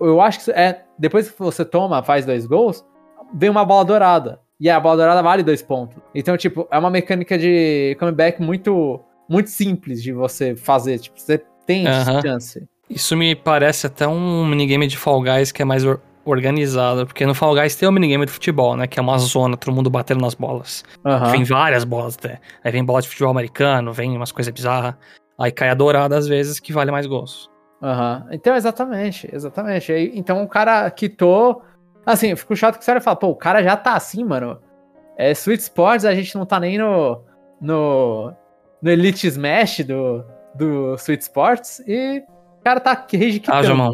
[0.00, 0.84] eu acho que é.
[0.96, 2.84] Depois que você toma, faz dois gols,
[3.32, 4.40] vem uma bola dourada.
[4.60, 5.96] E a bola dourada vale dois pontos.
[6.14, 10.98] Então, tipo, é uma mecânica de comeback muito, muito simples de você fazer.
[10.98, 12.20] Tipo, você tem uhum.
[12.20, 12.68] chance.
[12.88, 17.06] Isso me parece até um minigame de Fall Guys que é mais or organizado.
[17.06, 18.86] Porque no Fall Guys tem o um minigame de futebol, né?
[18.86, 20.84] Que é uma zona, todo mundo batendo nas bolas.
[21.04, 21.30] Uhum.
[21.30, 22.38] Vem várias bolas até.
[22.62, 24.94] Aí vem bola de futebol americano, vem umas coisas bizarras.
[25.38, 27.48] Aí cai a dourada às vezes que vale mais gols.
[27.82, 28.24] Aham.
[28.26, 28.34] Uhum.
[28.34, 30.12] Então, exatamente, exatamente.
[30.14, 31.62] Então o cara quitou
[32.04, 34.24] Assim, eu fico chato que você olha e fala, pô, o cara já tá assim,
[34.24, 34.58] mano.
[35.16, 37.22] É Sweet Sports, a gente não tá nem no.
[37.60, 38.32] no.
[38.80, 42.22] no Elite Smash do, do Sweet Sports e
[42.60, 43.56] o cara tá rage quitando.
[43.56, 43.92] Ah, Jamão.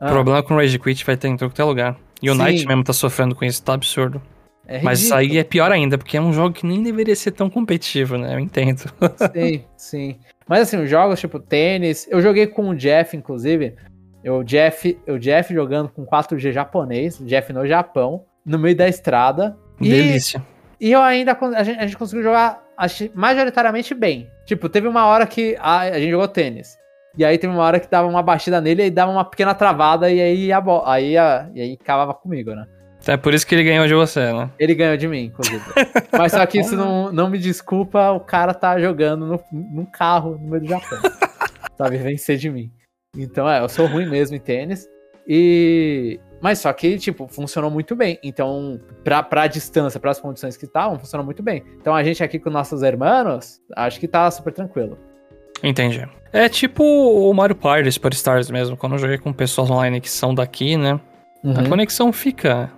[0.00, 0.08] Ah.
[0.08, 1.96] Problema com o Rage Quit vai ter em todo lugar.
[2.20, 4.20] E o Knight mesmo tá sofrendo com isso, tá absurdo.
[4.66, 7.32] É Mas isso aí é pior ainda, porque é um jogo que nem deveria ser
[7.32, 8.34] tão competitivo, né?
[8.34, 8.84] Eu entendo.
[9.32, 10.16] Sim, sim.
[10.48, 12.06] Mas assim, os jogos tipo tênis.
[12.10, 13.74] Eu joguei com o Jeff, inclusive.
[14.24, 19.56] O Jeff, o Jeff jogando com 4G japonês, Jeff no Japão, no meio da estrada.
[19.80, 20.42] Delícia.
[20.80, 24.28] E, e eu ainda a gente, a gente conseguiu jogar acho, majoritariamente bem.
[24.46, 26.76] Tipo, teve uma hora que a, a, gente jogou tênis.
[27.16, 30.10] E aí teve uma hora que dava uma batida nele e dava uma pequena travada
[30.10, 32.66] e aí a aí, a, e aí acabava comigo, né?
[33.06, 34.48] É por isso que ele ganhou de você, né?
[34.58, 35.64] Ele ganhou de mim, inclusive.
[36.16, 40.38] Mas só que isso não, não me desculpa, o cara tá jogando no, num carro
[40.40, 40.98] no meio do Japão.
[41.76, 42.70] sabe, vencer de mim.
[43.16, 44.88] Então, é, eu sou ruim mesmo em tênis.
[45.26, 46.18] E.
[46.40, 48.18] Mas só que, tipo, funcionou muito bem.
[48.22, 51.62] Então, pra, pra distância, para as condições que estavam, funcionou muito bem.
[51.80, 54.98] Então, a gente aqui com nossos irmãos, acho que tá super tranquilo.
[55.62, 56.08] Entendi.
[56.32, 60.34] É tipo o Mario Party Superstars mesmo, quando eu joguei com pessoas online que são
[60.34, 60.98] daqui, né?
[61.44, 61.60] Uhum.
[61.60, 62.72] A conexão fica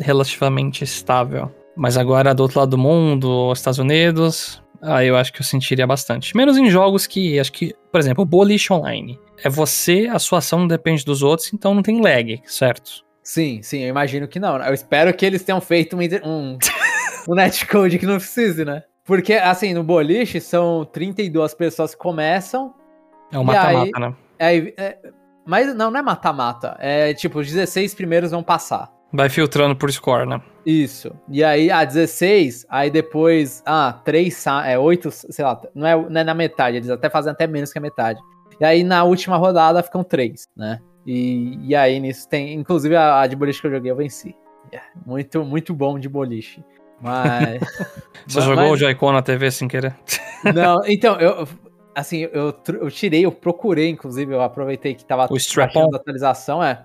[0.00, 1.54] relativamente estável.
[1.76, 5.44] Mas agora do outro lado do mundo, os Estados Unidos, aí eu acho que eu
[5.44, 6.36] sentiria bastante.
[6.36, 9.18] Menos em jogos que, acho que, por exemplo, o Boliche Online.
[9.42, 13.04] É você, a sua ação não depende dos outros, então não tem lag, certo?
[13.22, 14.58] Sim, sim, eu imagino que não.
[14.58, 14.68] né?
[14.68, 16.58] Eu espero que eles tenham feito um, um,
[17.28, 18.82] um netcode que não precise, né?
[19.04, 22.74] Porque, assim, no boliche são 32 pessoas que começam,
[23.32, 24.14] É um mata-mata, né?
[24.38, 24.96] aí, é,
[25.46, 26.76] mas não, não é mata-mata.
[26.80, 28.90] É tipo, os 16 primeiros vão passar.
[29.14, 30.40] Vai filtrando por score, né?
[30.66, 31.12] Isso.
[31.30, 35.94] E aí, ah, 16, aí depois, ah, 3, sa- é 8, sei lá, não é,
[36.10, 38.18] não é na metade, eles até fazem até menos que a metade.
[38.60, 40.80] E aí na última rodada ficam 3, né?
[41.06, 44.34] E, e aí nisso tem, inclusive a, a de boliche que eu joguei eu venci.
[44.72, 46.64] Yeah, Muito, muito bom de boliche.
[47.00, 47.60] Mas.
[48.26, 49.94] Você mas- jogou o Joy-Con na TV sem querer?
[50.54, 51.46] Não, então, eu.
[51.94, 55.90] Assim, eu, eu tirei, eu procurei, inclusive, eu aproveitei que tava O strap-on?
[55.92, 56.84] a atualização, é.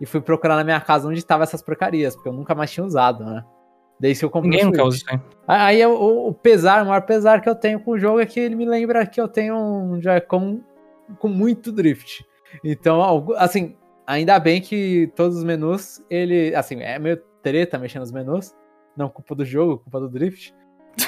[0.00, 2.84] E fui procurar na minha casa onde tava essas porcarias, porque eu nunca mais tinha
[2.84, 3.44] usado, né?
[3.98, 5.06] Desde que eu comprei Ninguém o nunca usa isso
[5.46, 5.80] aí.
[5.80, 8.54] É o, pesar, o maior pesar que eu tenho com o jogo é que ele
[8.54, 10.60] me lembra que eu tenho um Joy-Con
[11.18, 12.24] com muito drift.
[12.62, 18.12] Então, assim, ainda bem que todos os menus, ele, assim, é meio treta mexendo nos
[18.12, 18.54] menus,
[18.96, 20.54] não culpa do jogo, culpa do drift.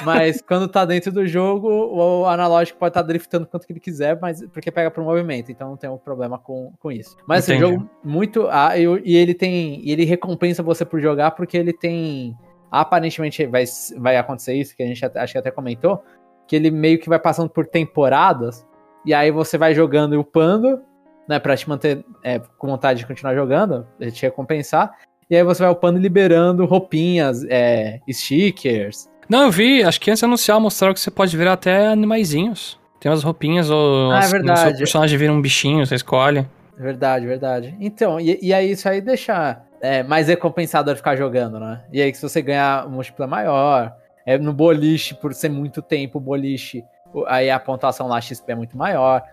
[0.03, 4.19] Mas quando tá dentro do jogo, o analógico pode estar driftando quanto que ele quiser,
[4.21, 7.15] mas porque pega pro movimento, então não tem um problema com, com isso.
[7.27, 7.73] Mas assim, o Entendi.
[7.73, 8.47] jogo muito.
[8.49, 9.81] Ah, e, e ele tem.
[9.85, 12.35] E ele recompensa você por jogar porque ele tem.
[12.71, 13.65] Aparentemente vai,
[13.97, 16.01] vai acontecer isso, que a gente até- acho que até comentou,
[16.47, 18.65] que ele meio que vai passando por temporadas,
[19.05, 20.81] e aí você vai jogando e upando,
[21.27, 24.97] né, pra te manter é, com vontade de continuar jogando, ele te recompensar,
[25.29, 29.10] e aí você vai upando e liberando roupinhas, é, stickers.
[29.31, 32.77] Não, eu vi, acho que antes de anunciar mostraram que você pode virar até animaizinhos.
[32.99, 34.59] Tem umas roupinhas ou Ah, é o verdade.
[34.59, 36.45] seu personagem vira um bichinho, você escolhe.
[36.77, 37.73] Verdade, verdade.
[37.79, 41.79] Então, e, e aí isso aí deixa é, mais recompensador ficar jogando, né?
[41.93, 46.17] E aí se você ganhar um múltiplo maior, é, no boliche, por ser muito tempo
[46.17, 46.83] o boliche,
[47.27, 49.23] aí a pontuação lá XP é muito maior.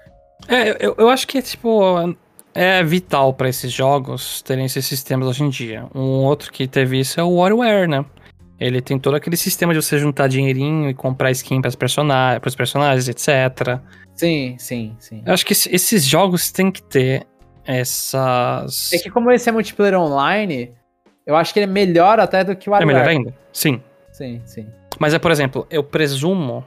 [0.46, 1.82] É, eu, eu acho que, tipo,
[2.54, 5.86] é vital pra esses jogos terem esses sistemas hoje em dia.
[5.92, 8.04] Um outro que teve isso é o WarioWare, né?
[8.60, 12.54] Ele tem todo aquele sistema de você juntar dinheirinho e comprar skin pras personagens, pros
[12.56, 13.78] personagens, etc.
[14.14, 15.22] Sim, sim, sim.
[15.24, 17.24] Eu acho que esse- esses jogos têm que ter
[17.64, 18.92] essas...
[18.92, 20.72] É que como esse é multiplayer online,
[21.26, 22.86] eu acho que ele é melhor até do que o É WarioWare.
[22.96, 23.34] melhor ainda?
[23.52, 23.80] Sim.
[24.12, 24.66] Sim, sim.
[24.98, 26.64] Mas é, por exemplo, eu presumo,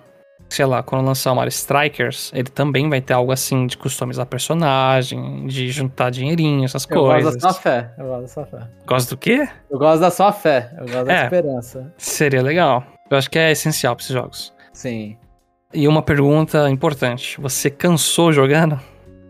[0.53, 4.25] sei lá, quando lançar o Mario Strikers, ele também vai ter algo assim de customizar
[4.25, 7.23] personagem, de juntar dinheirinho, essas Eu coisas.
[7.35, 7.91] gosto da sua fé.
[7.97, 8.67] Eu gosto da sua fé.
[8.85, 9.47] Gosta do quê?
[9.69, 10.71] Eu gosto da sua fé.
[10.77, 11.23] Eu gosto da É.
[11.23, 11.93] esperança.
[11.97, 12.83] Seria legal.
[13.09, 14.53] Eu acho que é essencial pra esses jogos.
[14.73, 15.17] Sim.
[15.73, 18.77] E uma pergunta importante: você cansou jogando?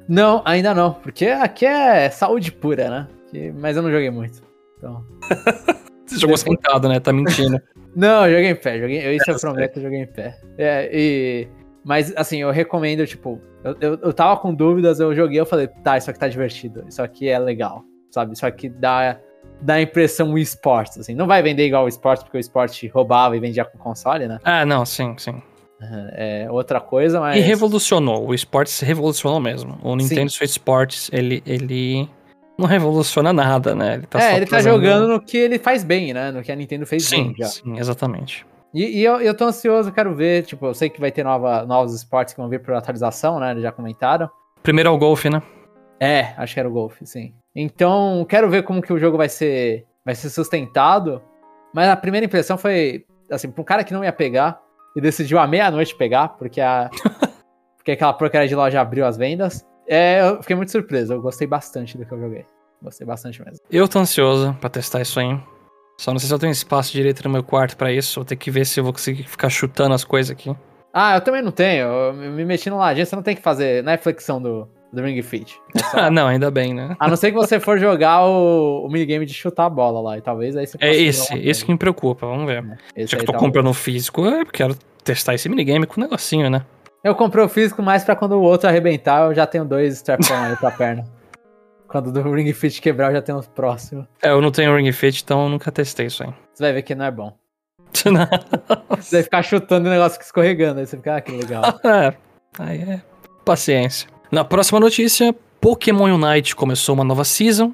[0.09, 3.51] Não, ainda não, porque aqui é saúde pura, né?
[3.55, 4.41] Mas eu não joguei muito.
[4.77, 5.05] Então.
[6.11, 6.99] Você jogou sentado, né?
[6.99, 7.61] Tá mentindo.
[7.95, 10.37] Não, eu joguei em pé, joguei, eu, isso eu prometo, eu joguei em pé.
[10.57, 11.47] É, e,
[11.83, 15.67] mas, assim, eu recomendo, tipo, eu, eu, eu tava com dúvidas, eu joguei, eu falei,
[15.67, 18.33] tá, isso aqui tá divertido, isso aqui é legal, sabe?
[18.33, 19.17] Isso aqui dá,
[19.61, 21.13] dá a impressão esportes, assim.
[21.13, 24.39] Não vai vender igual o esportes, porque o esporte roubava e vendia com console, né?
[24.43, 25.41] ah, não, sim, sim.
[26.13, 27.37] É outra coisa, mas...
[27.37, 28.27] E revolucionou.
[28.27, 29.79] O esportes revolucionou mesmo.
[29.81, 32.07] O Nintendo Switch Sports, ele, ele
[32.61, 33.95] não revoluciona nada, né?
[33.95, 36.31] Ele tá é, ele tá jogando no que ele faz bem, né?
[36.31, 37.45] No que a Nintendo fez Sim, bem já.
[37.47, 38.45] sim, exatamente.
[38.73, 41.65] E, e eu, eu tô ansioso, quero ver, tipo, eu sei que vai ter nova,
[41.65, 43.51] novos esportes que vão vir por atualização, né?
[43.51, 44.29] Eles já comentaram.
[44.63, 45.41] Primeiro é o golfe, né?
[46.01, 47.31] É, acho que era o Golf, sim.
[47.55, 51.21] Então, quero ver como que o jogo vai ser, vai ser sustentado.
[51.75, 54.59] Mas a primeira impressão foi, assim, pra um cara que não ia pegar
[54.95, 56.89] e decidiu à meia-noite pegar, porque a
[57.77, 59.63] porque aquela porcaria de loja abriu as vendas.
[59.87, 62.45] É, eu fiquei muito surpreso, eu gostei bastante do que eu joguei.
[62.81, 63.59] Gostei bastante mesmo.
[63.71, 65.37] Eu tô ansioso pra testar isso aí.
[65.99, 68.19] Só não sei se eu tenho espaço direito no meu quarto pra isso.
[68.19, 70.55] Vou ter que ver se eu vou conseguir ficar chutando as coisas aqui.
[70.91, 71.85] Ah, eu também não tenho.
[71.87, 75.01] Eu me meti no ladinho, você não tem que fazer, não é flexão do, do
[75.03, 75.59] Ring Fit.
[75.93, 76.95] É Ah, não, ainda bem, né?
[76.99, 80.17] A não ser que você for jogar o, o minigame de chutar a bola lá,
[80.17, 82.65] e talvez aí você É esse, esse que me preocupa, vamos ver.
[82.95, 86.01] Esse Já que eu tô tá- comprando o físico, eu quero testar esse minigame com
[86.01, 86.65] um negocinho, né?
[87.03, 90.35] Eu comprei o físico mais pra quando o outro arrebentar, eu já tenho dois strap-on
[90.35, 91.03] aí pra perna.
[91.87, 94.05] Quando do Ring Fit quebrar, eu já tenho os próximos.
[94.21, 96.29] É, eu não tenho Ring Fit, então eu nunca testei isso aí.
[96.53, 97.35] Você vai ver que não é bom.
[98.97, 101.63] Você vai ficar chutando o negócio escorregando, aí você fica, ah, que legal.
[101.83, 102.13] é,
[102.57, 103.01] aí é
[103.43, 104.07] paciência.
[104.31, 107.73] Na próxima notícia, Pokémon Unite começou uma nova season.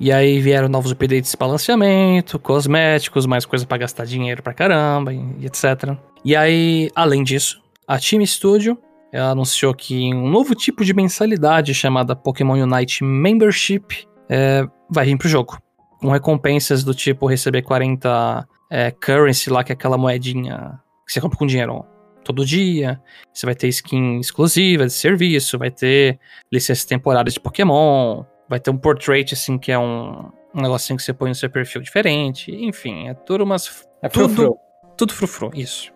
[0.00, 5.12] E aí vieram novos updates de balanceamento, cosméticos, mais coisa pra gastar dinheiro pra caramba,
[5.12, 5.96] e etc.
[6.24, 8.78] E aí, além disso, a Team Studio
[9.12, 15.28] anunciou que um novo tipo de mensalidade chamada Pokémon Unite Membership é, vai vir pro
[15.28, 15.58] jogo.
[16.00, 21.20] Com recompensas do tipo receber 40 é, currency lá, que é aquela moedinha que você
[21.20, 21.84] compra com dinheiro
[22.24, 23.00] todo dia.
[23.32, 26.18] Você vai ter skin exclusiva de serviço, vai ter
[26.50, 31.02] licenças temporárias de Pokémon, vai ter um portrait, assim, que é um, um negocinho que
[31.02, 32.50] você põe no seu perfil diferente.
[32.50, 33.86] Enfim, é tudo umas.
[34.02, 34.56] É tudo, frufru.
[34.96, 35.92] tudo frufru, isso.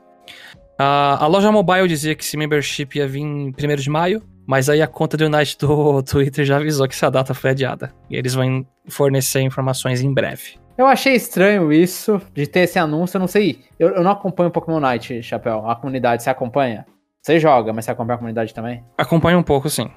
[0.78, 4.68] A, a loja mobile dizia que esse membership ia vir em 1 de maio, mas
[4.68, 7.92] aí a conta do Unite do Twitter já avisou que essa data foi adiada.
[8.10, 10.58] E eles vão fornecer informações em breve.
[10.76, 13.60] Eu achei estranho isso, de ter esse anúncio, eu não sei.
[13.78, 15.68] Eu, eu não acompanho Pokémon Night, Chapéu.
[15.68, 16.84] A comunidade, você acompanha?
[17.22, 18.84] Você joga, mas você acompanha a comunidade também?
[18.98, 19.90] Acompanha um pouco, sim.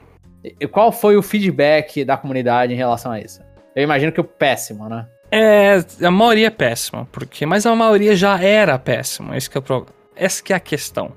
[0.44, 3.42] E qual foi o feedback da comunidade em relação a isso?
[3.76, 5.06] Eu imagino que o péssimo, né?
[5.32, 9.38] É, a maioria é péssima, porque, mas a maioria já era péssima.
[9.38, 9.86] Esse que é o pro,
[10.20, 11.14] essa que é a questão.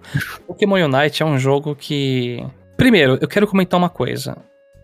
[0.46, 2.44] Pokémon Unite é um jogo que.
[2.76, 4.36] Primeiro, eu quero comentar uma coisa.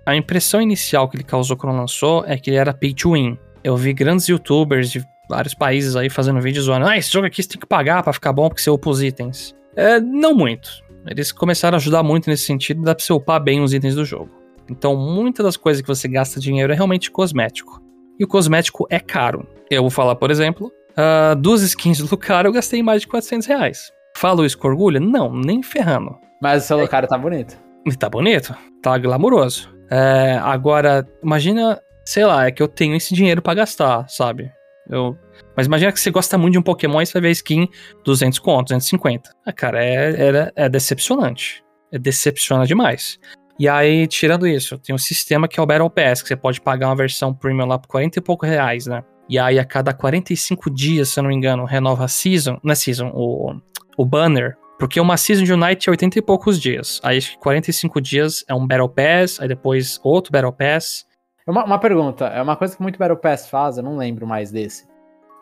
[0.04, 3.38] A impressão inicial que ele causou quando lançou é que ele era pay to win.
[3.62, 6.86] Eu vi grandes youtubers de vários países aí fazendo vídeos zoando.
[6.86, 9.02] Ah, esse jogo aqui você tem que pagar para ficar bom porque você upa os
[9.02, 9.54] itens.
[9.76, 10.70] É, não muito.
[11.06, 14.04] Eles começaram a ajudar muito nesse sentido, dá pra você upar bem os itens do
[14.04, 14.30] jogo.
[14.70, 17.82] Então, muitas das coisas que você gasta dinheiro é realmente cosmético.
[18.18, 19.46] E o cosmético é caro.
[19.70, 23.46] Eu vou falar, por exemplo, uh, duas skins do cara eu gastei mais de 400
[23.46, 23.92] reais.
[24.18, 24.98] Falo isso com orgulho?
[25.00, 26.18] Não, nem ferrando.
[26.42, 26.88] Mas o seu é.
[26.88, 27.56] cara tá bonito.
[27.86, 28.52] E tá bonito,
[28.82, 29.72] tá glamuroso.
[29.88, 34.50] É, agora, imagina, sei lá, é que eu tenho esse dinheiro para gastar, sabe?
[34.90, 35.16] Eu,
[35.56, 37.68] mas imagina que você gosta muito de um Pokémon e você vai ver a skin
[38.04, 39.30] 200 contos, 250.
[39.46, 41.62] Ah, cara, é, é, é decepcionante.
[41.92, 43.20] É decepciona demais.
[43.56, 46.60] E aí, tirando isso, tem um sistema que é o Battle Pass, que você pode
[46.60, 49.04] pagar uma versão premium lá por 40 e pouco reais, né?
[49.28, 52.58] E aí, a cada 45 dias, se eu não me engano, renova a season.
[52.64, 53.54] Não é season, o,
[53.98, 54.56] o banner.
[54.78, 57.00] Porque uma season de Unite é 80 e poucos dias.
[57.02, 61.04] Aí, acho que 45 dias é um Battle Pass, aí depois outro Battle Pass.
[61.46, 64.52] Uma, uma pergunta, é uma coisa que muito Battle Pass faz, eu não lembro mais
[64.52, 64.86] desse.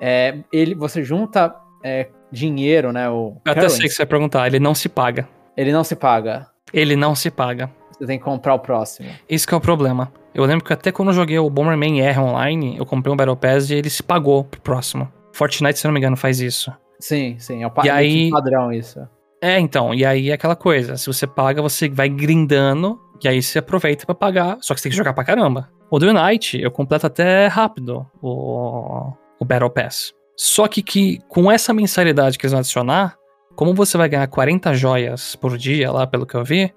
[0.01, 3.11] É, ele, você junta é, dinheiro, né?
[3.11, 5.29] O eu até sei que você vai perguntar, ele não se paga.
[5.55, 6.47] Ele não se paga.
[6.73, 7.71] Ele não se paga.
[7.93, 9.09] Você tem que comprar o próximo.
[9.29, 10.13] Isso que é o problema.
[10.35, 13.37] Eu lembro que até quando eu joguei o Bomberman R online, eu comprei um Battle
[13.37, 15.11] Pass e ele se pagou pro próximo.
[15.33, 16.73] Fortnite, se não me engano, faz isso.
[16.99, 17.63] Sim, sim.
[17.63, 19.07] É o e aí, padrão isso.
[19.41, 19.95] É, então.
[19.95, 20.97] E aí é aquela coisa.
[20.97, 23.01] Se você paga, você vai grindando.
[23.23, 24.59] E aí você aproveita para pagar.
[24.61, 25.71] Só que você tem que jogar pra caramba.
[25.91, 30.13] O do Unite, eu completo até rápido o, o Battle Pass.
[30.37, 33.17] Só que, que com essa mensalidade que eles vão adicionar,
[33.55, 36.75] como você vai ganhar 40 joias por dia, lá pelo que eu vi,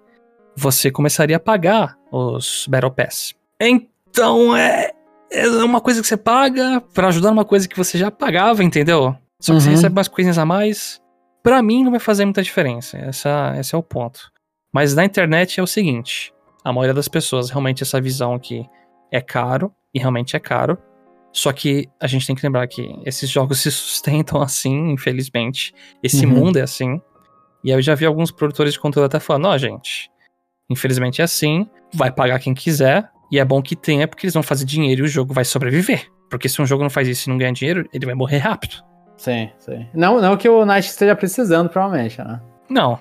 [0.55, 3.33] você começaria a pagar os Battle Pass.
[3.59, 4.91] Então é,
[5.31, 9.15] é uma coisa que você paga para ajudar uma coisa que você já pagava, entendeu?
[9.39, 9.61] Só que uhum.
[9.61, 10.99] você recebe umas coisinhas a mais.
[11.41, 12.97] Pra mim não vai fazer muita diferença.
[12.97, 14.31] Essa, esse é o ponto.
[14.73, 18.65] Mas na internet é o seguinte: a maioria das pessoas realmente essa visão que
[19.11, 20.77] é caro, e realmente é caro.
[21.31, 25.73] Só que a gente tem que lembrar que esses jogos se sustentam assim, infelizmente.
[26.03, 26.33] Esse uhum.
[26.33, 27.01] mundo é assim.
[27.63, 30.09] E aí eu já vi alguns produtores de conteúdo até falando: ó, oh, gente,
[30.69, 34.43] Infelizmente é assim, vai pagar quem quiser, e é bom que tenha, porque eles vão
[34.43, 36.07] fazer dinheiro e o jogo vai sobreviver.
[36.29, 38.83] Porque se um jogo não faz isso e não ganha dinheiro, ele vai morrer rápido.
[39.19, 39.85] Sim, sim.
[39.93, 42.39] Não, não que o Night esteja precisando, provavelmente, né?
[42.69, 42.97] Não.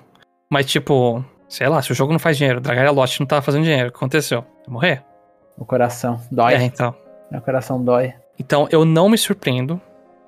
[0.50, 3.62] Mas, tipo, sei lá, se o jogo não faz dinheiro, Dragaria Lost não tava fazendo
[3.62, 4.40] dinheiro, o que aconteceu?
[4.66, 5.04] Vai morrer?
[5.56, 6.54] O coração dói.
[6.54, 6.92] É, então.
[7.30, 8.12] Meu coração dói.
[8.36, 9.80] Então, eu não me surpreendo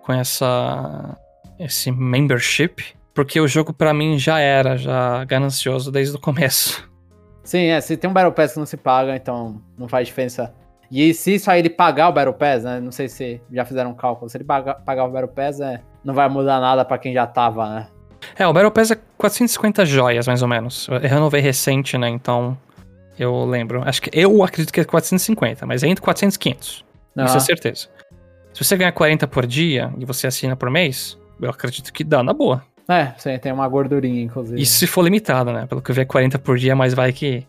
[0.03, 1.17] com essa
[1.59, 2.77] esse membership,
[3.13, 6.89] porque o jogo para mim já era já ganancioso desde o começo.
[7.43, 7.81] Sim, é.
[7.81, 10.55] Se tem um Battle Pass que não se paga, então não faz diferença.
[10.91, 12.81] E se isso aí ele pagar o Battle Pass, né?
[12.81, 14.29] Não sei se já fizeram um cálculo.
[14.29, 17.27] Se ele pagar, pagar o Battle Pass, é, não vai mudar nada para quem já
[17.27, 17.87] tava, né?
[18.37, 20.89] É, o Battle Pass é 450 joias, mais ou menos.
[20.89, 22.09] Eu renovei recente, né?
[22.09, 22.59] Então,
[23.19, 23.83] eu lembro.
[23.87, 26.85] Acho que eu acredito que é 450, mas é entre 400 e 500.
[27.17, 27.25] Uhum.
[27.25, 27.89] Isso é certeza.
[28.53, 32.23] Se você ganhar 40 por dia e você assina por mês, eu acredito que dá
[32.23, 32.63] na boa.
[32.89, 34.61] É, sim, tem uma gordurinha, inclusive.
[34.61, 35.67] Isso se for limitado, né?
[35.67, 37.47] Pelo que eu vi, é 40 por dia, mas vai que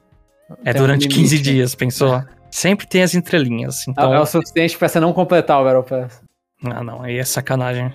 [0.64, 2.16] é tem durante um 15 dias, pensou?
[2.18, 2.26] É.
[2.52, 3.88] Sempre tem as entrelinhas.
[3.88, 4.14] Então...
[4.14, 6.22] É, é o suficiente pra você não completar o Battle Pass.
[6.64, 7.94] Ah, não, aí é sacanagem.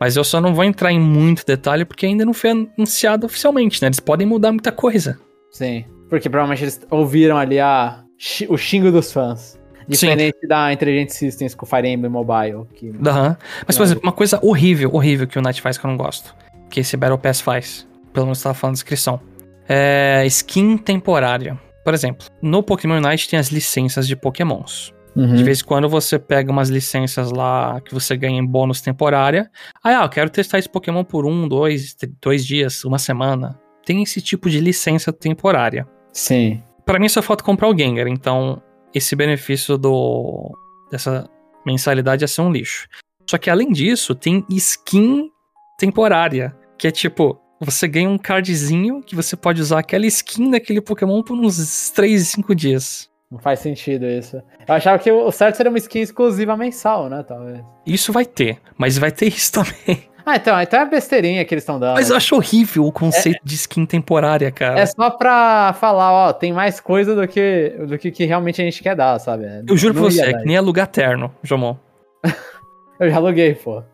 [0.00, 3.82] Mas eu só não vou entrar em muito detalhe porque ainda não foi anunciado oficialmente,
[3.82, 3.88] né?
[3.88, 5.18] Eles podem mudar muita coisa.
[5.50, 8.02] Sim, porque provavelmente eles ouviram ali a,
[8.48, 9.58] o xingo dos fãs.
[9.88, 10.48] Diferente Sim.
[10.48, 12.64] da Intelligent Systems com o Fire Emblem Mobile.
[12.74, 12.88] Que...
[12.88, 13.36] Uhum.
[13.66, 16.34] Mas, por exemplo, uma coisa horrível, horrível que o Night faz que eu não gosto
[16.68, 17.86] que esse Battle Pass faz.
[18.12, 19.20] Pelo menos estava falando na descrição.
[19.68, 21.58] É skin temporária.
[21.86, 24.92] Por exemplo, no Pokémon Unite tem as licenças de Pokémons.
[25.14, 25.36] Uhum.
[25.36, 29.48] De vez em quando você pega umas licenças lá que você ganha em bônus temporária.
[29.84, 33.56] Aí, ah, eu quero testar esse Pokémon por um, dois, dois dias, uma semana.
[33.84, 35.86] tem esse tipo de licença temporária.
[36.12, 36.60] Sim.
[36.84, 38.60] Pra mim só falta comprar o Gengar, então
[38.92, 40.50] esse benefício do
[40.90, 41.30] dessa
[41.64, 42.88] mensalidade ia ser um lixo.
[43.30, 45.30] Só que além disso, tem skin
[45.78, 50.80] temporária, que é tipo, você ganha um cardzinho que você pode usar aquela skin daquele
[50.80, 53.08] Pokémon por uns 3, 5 dias.
[53.30, 54.40] Não faz sentido isso.
[54.66, 57.24] Eu achava que o certo seria uma skin exclusiva mensal, né?
[57.26, 57.60] Talvez.
[57.84, 60.08] Isso vai ter, mas vai ter isso também.
[60.24, 61.94] Ah, então, então é besteirinha que eles estão dando.
[61.94, 64.80] Mas eu acho horrível o conceito é, de skin temporária, cara.
[64.80, 68.64] É só pra falar, ó, tem mais coisa do que do que, que realmente a
[68.64, 69.44] gente quer dar, sabe?
[69.68, 71.76] Eu juro pra você, é que nem alugar terno, Jomon.
[72.98, 73.84] eu já aluguei, pô.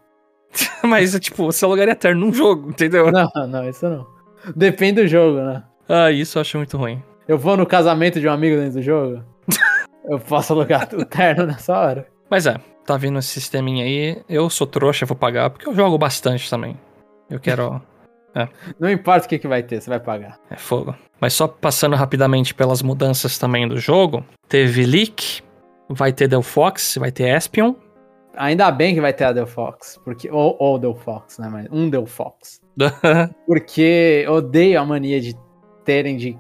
[0.83, 3.11] Mas, tipo, você alugaria terno num jogo, entendeu?
[3.11, 4.07] Não, não, isso não.
[4.55, 5.63] Depende do jogo, né?
[5.89, 7.03] Ah, isso eu acho muito ruim.
[7.27, 9.23] Eu vou no casamento de um amigo dentro do jogo?
[10.05, 12.07] eu posso alugar o terno nessa hora.
[12.29, 14.23] Mas é, tá vindo esse sisteminha aí.
[14.29, 16.79] Eu sou trouxa, vou pagar, porque eu jogo bastante também.
[17.31, 17.81] Eu quero.
[18.35, 18.49] É.
[18.81, 20.41] Não importa o que, que vai ter, você vai pagar.
[20.49, 20.97] É fogo.
[21.21, 25.43] Mas só passando rapidamente pelas mudanças também do jogo, teve leak,
[25.87, 27.75] vai ter Del Fox, vai ter Espion.
[28.37, 31.66] Ainda bem que vai ter a Del Fox, porque ou, ou Del Fox, né, mas
[31.70, 32.61] um Del Fox.
[33.47, 35.37] porque odeio a mania de
[35.85, 36.39] terem de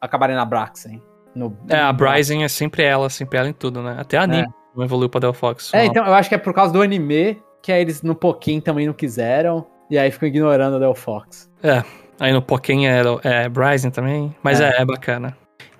[0.00, 1.02] acabarem na Braxen.
[1.34, 3.96] No, é, a Bryzen é sempre ela, sempre ela em tudo, né?
[3.98, 4.48] Até a anime.
[4.48, 5.72] É evoluiu pra Del Fox.
[5.72, 8.60] É, então, eu acho que é por causa do anime que aí eles no Pokémon
[8.60, 9.66] também não quiseram.
[9.90, 11.50] E aí ficam ignorando a Del Fox.
[11.62, 11.82] É,
[12.18, 14.34] aí no Pokémon é, é Bryson também.
[14.42, 14.70] Mas é.
[14.70, 14.82] é.
[14.82, 15.36] é, bacana.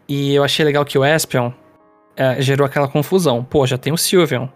[0.09, 1.53] E eu achei legal que o Espion
[2.17, 3.45] é, gerou aquela confusão.
[3.45, 4.49] Pô, já tem o Sylveon.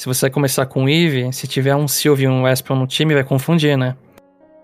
[0.00, 3.12] Se você começar com o Eevee, se tiver um Sylveon e um Espion no time,
[3.12, 3.94] vai confundir, né?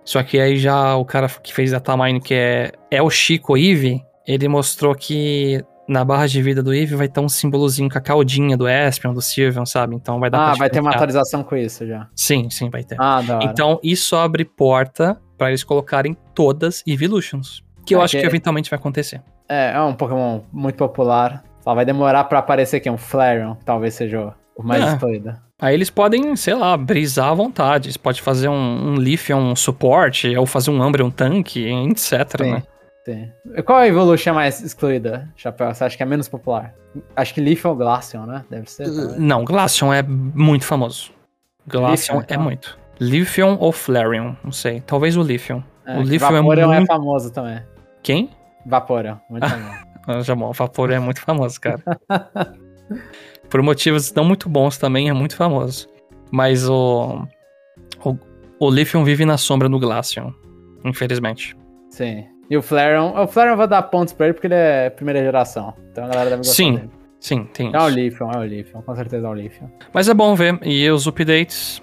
[0.02, 4.02] Só que aí já o cara que fez Datamine, que é, é o Chico Eevee,
[4.26, 8.00] ele mostrou que na barra de vida do Eve vai ter um símbolozinho com a
[8.00, 9.94] caldinha do Espion, do Sylveon, sabe?
[9.94, 12.08] Então vai dar Ah, vai ter uma atualização com isso já.
[12.16, 12.96] Sim, sim, vai ter.
[12.98, 13.44] Ah, da hora.
[13.44, 17.62] Então isso abre porta para eles colocarem todas Evolutions.
[17.84, 19.20] Que eu é, acho que, que eventualmente vai acontecer.
[19.50, 21.44] É, é um Pokémon muito popular.
[21.60, 24.92] Só vai demorar para aparecer aqui um Flareon, talvez seja o mais é.
[24.92, 25.34] escolhido.
[25.60, 27.86] Aí eles podem, sei lá, brisar à vontade.
[27.86, 32.50] Eles podem fazer um, um Leafeon um suporte, ou fazer um Umbreon tanque, etc, Sim.
[32.52, 32.62] né?
[33.04, 33.30] Sim.
[33.64, 35.72] Qual a Evolution mais excluída, Chapéu?
[35.72, 36.74] Você acha que é menos popular?
[37.14, 38.44] Acho que Leaf ou Glaceon, né?
[38.50, 38.84] Deve ser.
[38.84, 39.18] Talvez.
[39.18, 41.12] Não, Glaceon é muito famoso.
[41.66, 42.42] Glaceon é então.
[42.42, 42.78] muito.
[42.98, 44.80] Leafeon ou Flareon, não sei.
[44.80, 45.62] Talvez o Leafeon.
[45.84, 46.60] É, o Leafeon é, muito...
[46.60, 47.62] é famoso também.
[48.02, 48.30] Quem?
[48.64, 50.24] Vaporeon, muito famoso.
[50.24, 51.82] Jamon, Vaporeon é muito famoso, cara.
[53.48, 55.88] Por motivos não muito bons também, é muito famoso.
[56.30, 57.26] Mas o...
[58.04, 58.16] O,
[58.58, 60.32] o Leafeon vive na sombra do Glaceon,
[60.84, 61.56] infelizmente.
[61.90, 62.26] Sim.
[62.48, 65.74] E o Flareon, o Flareon vai dar pontos pra ele porque ele é primeira geração.
[65.90, 66.90] Então a galera deve gostar sim, dele.
[67.18, 69.68] Sim, tem É o Leafeon, é o Leafeon, com certeza é o Leafeon.
[69.92, 70.58] Mas é bom ver.
[70.62, 71.82] E os updates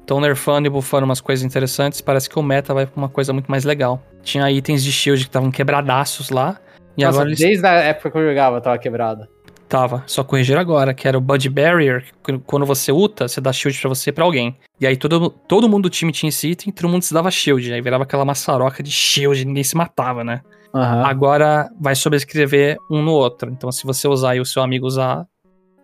[0.00, 2.00] estão nerfando e buffando umas coisas interessantes.
[2.00, 4.00] Parece que o meta vai pra uma coisa muito mais legal.
[4.22, 6.60] Tinha itens de shield que estavam quebradaços lá.
[6.96, 7.38] E Nossa, agora eles...
[7.40, 9.26] desde a época que eu jogava tava quebrado.
[9.68, 13.52] Tava, só corrigir agora, que era o Bud Barrier, que quando você uta, você dá
[13.52, 14.56] shield pra você e pra alguém.
[14.80, 17.72] E aí todo, todo mundo do time tinha esse item, todo mundo se dava shield,
[17.72, 20.42] aí virava aquela maçaroca de shield, ninguém se matava, né?
[20.72, 21.04] Uhum.
[21.06, 23.50] Agora vai sobrescrever um no outro.
[23.50, 25.26] Então se você usar e o seu amigo usar,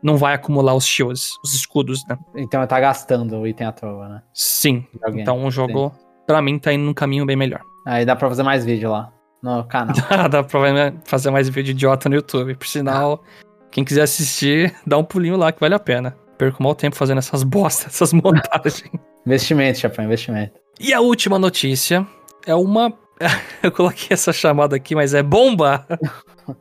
[0.03, 2.18] não vai acumular os shields, os escudos, né?
[2.37, 4.22] Então tá gastando o item à toa, né?
[4.35, 4.85] Sim.
[5.14, 6.05] Então o jogo, Sim.
[6.26, 7.61] pra mim, tá indo num caminho bem melhor.
[7.87, 9.12] Aí dá pra fazer mais vídeo lá
[9.43, 9.95] no canal.
[10.31, 12.55] dá pra fazer mais vídeo idiota no YouTube.
[12.57, 13.22] Por sinal,
[13.71, 16.16] quem quiser assistir, dá um pulinho lá que vale a pena.
[16.37, 18.85] Perco mal tempo fazendo essas bostas, essas montagens.
[19.27, 20.59] investimento, Chapéu, investimento.
[20.79, 22.07] E a última notícia
[22.47, 22.93] é uma.
[23.62, 25.87] Eu coloquei essa chamada aqui, mas é bomba!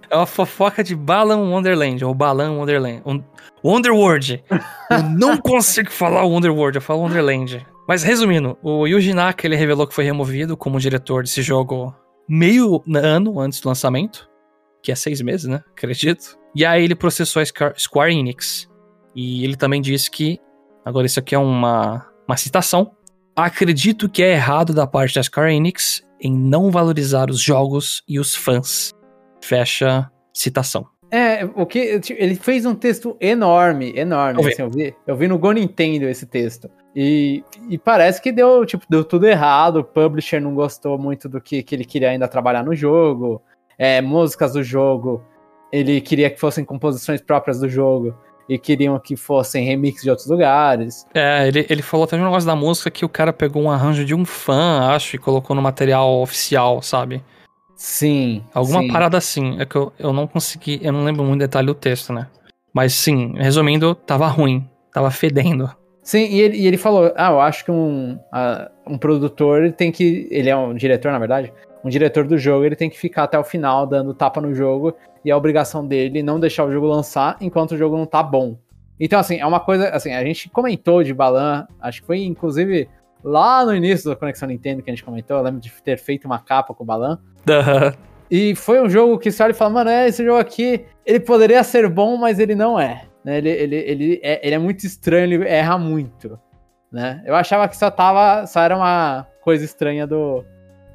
[0.09, 3.01] É uma fofoca de Balan Wonderland, ou Balan Wonderland.
[3.63, 4.43] Wonderworld.
[4.91, 7.65] Eu não consigo falar Wonderworld, eu falo Wonderland.
[7.87, 11.95] Mas resumindo, o Yuji Naka ele revelou que foi removido como diretor desse jogo
[12.27, 14.29] meio ano antes do lançamento,
[14.83, 15.63] que é seis meses, né?
[15.71, 16.38] Acredito.
[16.55, 17.45] E aí ele processou a
[17.77, 18.69] Square Enix.
[19.15, 20.39] E ele também disse que,
[20.85, 22.91] agora isso aqui é uma, uma citação,
[23.35, 28.19] acredito que é errado da parte da Square Enix em não valorizar os jogos e
[28.19, 28.91] os fãs.
[29.41, 30.85] Fecha citação.
[31.11, 34.39] É, o que ele fez um texto enorme, enorme.
[34.39, 36.69] Eu vi, assim, eu vi, eu vi no Go Nintendo esse texto.
[36.95, 39.77] E, e, parece que deu, tipo, deu tudo errado.
[39.77, 43.41] O publisher não gostou muito do que, que ele queria ainda trabalhar no jogo.
[43.77, 45.23] É, músicas do jogo
[45.71, 48.15] ele queria que fossem composições próprias do jogo
[48.47, 51.05] e queriam que fossem remix de outros lugares.
[51.13, 54.03] É, ele, ele falou até um negócio da música que o cara pegou um arranjo
[54.03, 57.23] de um fã, acho, e colocou no material oficial, sabe?
[57.75, 58.43] Sim.
[58.53, 58.87] Alguma sim.
[58.87, 59.59] parada assim.
[59.59, 62.27] É que eu, eu não consegui, eu não lembro muito detalhe do texto, né?
[62.73, 65.69] Mas sim, resumindo, tava ruim, tava fedendo.
[66.01, 69.91] Sim, e ele, e ele falou: Ah, eu acho que um, uh, um produtor tem
[69.91, 70.27] que.
[70.31, 71.53] Ele é um diretor, na verdade.
[71.83, 74.93] Um diretor do jogo ele tem que ficar até o final dando tapa no jogo
[75.23, 78.57] e a obrigação dele não deixar o jogo lançar enquanto o jogo não tá bom.
[78.99, 82.89] Então, assim, é uma coisa, assim, a gente comentou de Balan, acho que foi inclusive
[83.23, 86.25] lá no início da Conexão Nintendo que a gente comentou, eu lembro de ter feito
[86.25, 87.19] uma capa com o Balan.
[87.47, 88.09] Uhum.
[88.31, 91.19] E foi um jogo que você olha e fala, mano, é, esse jogo aqui, ele
[91.19, 93.05] poderia ser bom, mas ele não é.
[93.23, 93.37] Né?
[93.39, 96.39] Ele, ele, ele, é, ele é muito estranho, ele erra muito.
[96.91, 97.23] Né?
[97.25, 98.45] Eu achava que só tava.
[98.45, 100.43] Só era uma coisa estranha do,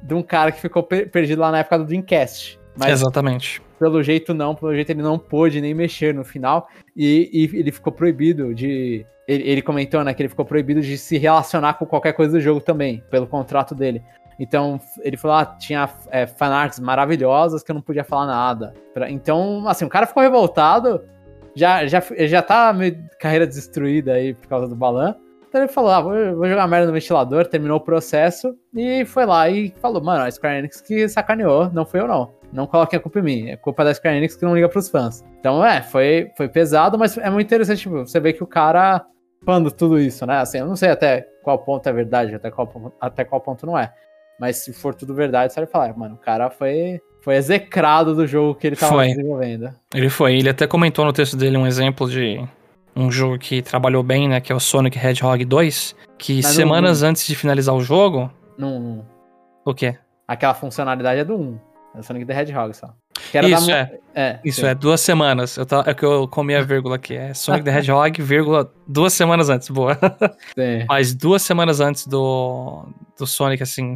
[0.05, 2.59] de um cara que ficou per perdido lá na época do Dreamcast.
[2.77, 3.61] Mas, Exatamente.
[3.79, 6.67] Pelo jeito não, pelo jeito ele não pôde nem mexer no final.
[6.95, 9.05] E, e ele ficou proibido de.
[9.27, 12.39] Ele, ele, comentou, né, que ele ficou proibido de se relacionar com qualquer coisa do
[12.39, 14.03] jogo também, pelo contrato dele.
[14.39, 18.73] Então, ele falou, ah, tinha é, fanarts maravilhosas que eu não podia falar nada.
[18.93, 21.01] Pra, então, assim, o cara ficou revoltado,
[21.55, 25.15] já, já, já tá meio carreira destruída aí por causa do Balan.
[25.55, 29.25] Então ele falou, ah, vou, vou jogar merda no ventilador, terminou o processo e foi
[29.25, 32.33] lá e falou, mano, a Square Enix que sacaneou, não foi eu não.
[32.51, 34.89] Não coloquem a culpa em mim, é culpa da Square Enix que não liga pros
[34.89, 35.23] fãs.
[35.39, 39.05] Então, é, foi, foi pesado, mas é muito interessante, tipo, você vê que o cara
[39.45, 40.39] pando tudo isso, né?
[40.39, 43.79] Assim, eu não sei até qual ponto é verdade, até qual, até qual ponto não
[43.79, 43.93] é.
[44.37, 48.27] Mas se for tudo verdade, você vai falar, mano, o cara foi, foi execrado do
[48.27, 49.07] jogo que ele tava foi.
[49.07, 49.73] desenvolvendo.
[49.93, 52.45] Ele foi, ele até comentou no texto dele um exemplo de
[52.95, 54.39] um jogo que trabalhou bem, né?
[54.39, 55.95] Que é o Sonic Hedgehog 2.
[56.17, 58.31] Que Mas semanas não, antes de finalizar o jogo.
[58.57, 59.05] Não.
[59.65, 59.97] O quê?
[60.27, 61.59] Aquela funcionalidade é do 1.
[61.95, 62.93] É o Sonic the Hedgehog só.
[63.43, 63.77] Isso, da...
[63.77, 63.99] é.
[64.13, 64.39] é.
[64.43, 64.67] Isso sim.
[64.67, 65.55] é, duas semanas.
[65.57, 67.15] Eu tava, é que eu comi a vírgula aqui.
[67.15, 69.69] É Sonic the Hedgehog, vírgula, duas semanas antes.
[69.69, 69.97] Boa.
[70.55, 70.85] Sim.
[70.87, 72.85] Mas duas semanas antes do,
[73.17, 73.95] do Sonic, assim,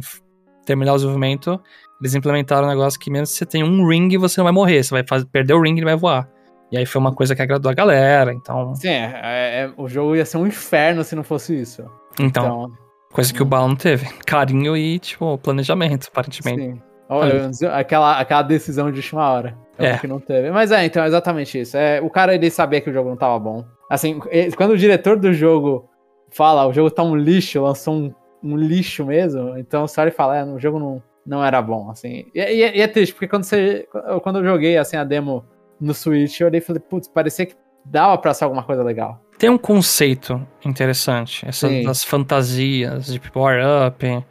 [0.64, 1.60] terminar o desenvolvimento,
[2.00, 4.82] eles implementaram um negócio que mesmo se você tem um ring, você não vai morrer.
[4.82, 6.28] Você vai fazer, perder o ring e vai voar.
[6.72, 8.74] E aí foi uma coisa que agradou a galera, então.
[8.74, 11.84] Sim, é, é, é, o jogo ia ser um inferno se não fosse isso.
[12.18, 12.44] Então.
[12.44, 12.72] então
[13.12, 14.06] coisa que o Baal não teve.
[14.24, 16.62] Carinho e, tipo, planejamento, aparentemente.
[16.62, 16.82] Sim.
[17.08, 19.58] Olha, aquela, aquela decisão de última hora.
[19.76, 19.96] É.
[19.96, 20.50] que não teve.
[20.50, 21.76] Mas é, então, é exatamente isso.
[21.76, 23.64] É, o cara, ele sabia que o jogo não tava bom.
[23.88, 24.20] Assim,
[24.56, 25.88] quando o diretor do jogo
[26.30, 30.12] fala, o jogo tá um lixo, lançou um, um lixo mesmo, então você olha e
[30.12, 32.26] fala, é, o jogo não, não era bom, assim.
[32.34, 33.88] E, e, e é triste, porque quando você.
[34.22, 35.44] Quando eu joguei, assim, a demo
[35.80, 37.54] no Switch, eu olhei e falei, putz, parecia que
[37.84, 39.20] dava pra ser alguma coisa legal.
[39.38, 44.24] Tem um conceito interessante, essas das fantasias de power-up.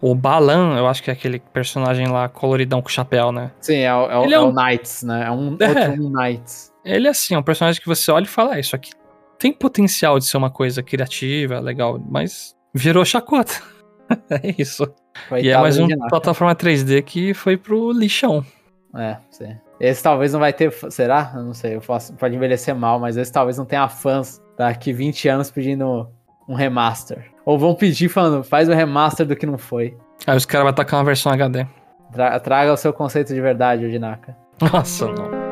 [0.00, 3.50] O Balan, eu acho que é aquele personagem lá coloridão com chapéu, né?
[3.60, 4.48] Sim, é, o, é, Ele é, é um...
[4.48, 5.26] o Knights, né?
[5.26, 5.88] É um é.
[5.88, 6.72] outro Knights.
[6.84, 8.90] Ele é assim, é um personagem que você olha e fala, ah, isso aqui
[9.38, 13.54] tem potencial de ser uma coisa criativa, legal, mas virou chacota.
[14.30, 14.86] é isso.
[15.42, 18.44] E é mais uma plataforma 3D que foi pro lixão.
[18.94, 19.56] É, sim.
[19.80, 20.72] Esse talvez não vai ter.
[20.90, 21.32] Será?
[21.34, 21.76] Eu não sei.
[21.76, 26.08] Eu posso, pode envelhecer mal, mas esse talvez não tenha fãs daqui 20 anos pedindo
[26.48, 27.30] um remaster.
[27.44, 29.96] Ou vão pedir falando, faz o remaster do que não foi.
[30.26, 31.66] Aí os caras vão tacar uma versão HD.
[32.12, 34.36] Tra traga o seu conceito de verdade, Odinaka.
[34.60, 35.45] Nossa, não.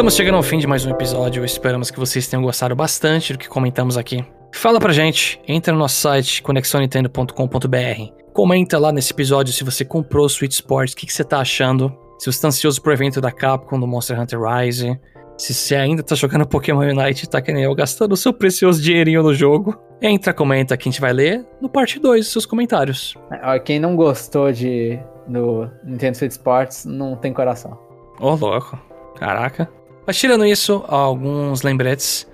[0.00, 1.44] Estamos chegando ao fim de mais um episódio.
[1.44, 4.24] Esperamos que vocês tenham gostado bastante do que comentamos aqui.
[4.50, 8.32] Fala pra gente, entra no nosso site conexonintendo.com.br.
[8.32, 11.40] Comenta lá nesse episódio se você comprou o Switch Sports, o que, que, você tá
[11.40, 11.94] achando.
[12.18, 14.98] Se você tá ansioso pro evento da Capcom do Monster Hunter Rise.
[15.36, 18.80] Se você ainda tá jogando Pokémon Unite, tá que nem eu, gastando o seu precioso
[18.80, 19.78] dinheirinho no jogo.
[20.00, 23.18] Entra, comenta que a gente vai ler no parte 2 seus comentários.
[23.66, 24.98] Quem não gostou de
[25.28, 27.78] do Nintendo Switch Sports não tem coração.
[28.18, 28.78] Ô, oh, louco.
[29.18, 29.79] Caraca.
[30.10, 32.28] Mas tirando isso, alguns lembretes.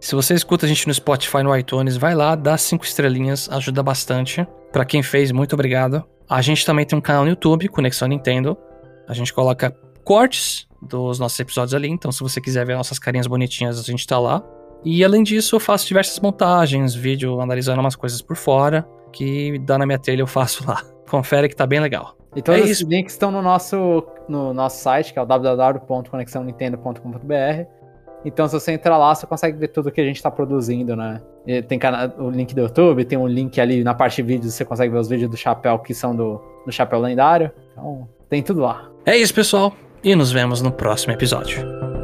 [0.00, 3.82] Se você escuta a gente no Spotify, no iTunes, vai lá, dá cinco estrelinhas, ajuda
[3.82, 4.48] bastante.
[4.72, 6.02] Para quem fez, muito obrigado.
[6.26, 8.56] A gente também tem um canal no YouTube, Conexão Nintendo.
[9.06, 13.26] A gente coloca cortes dos nossos episódios ali, então se você quiser ver nossas carinhas
[13.26, 14.42] bonitinhas, a gente tá lá.
[14.82, 19.76] E além disso, eu faço diversas montagens, vídeo analisando umas coisas por fora, que dá
[19.76, 20.82] na minha telha eu faço lá.
[21.10, 22.17] Confere que tá bem legal.
[22.36, 27.78] E todos é os links estão no nosso, no nosso site, que é o www.conexãonintendo.com.br.
[28.24, 31.20] Então, se você entrar lá, você consegue ver tudo que a gente está produzindo, né?
[31.46, 31.78] E tem
[32.18, 34.98] o link do YouTube, tem um link ali na parte de vídeos, você consegue ver
[34.98, 37.50] os vídeos do Chapéu que são do, do Chapéu Lendário.
[37.72, 38.90] Então, tem tudo lá.
[39.06, 39.72] É isso, pessoal.
[40.02, 41.97] E nos vemos no próximo episódio.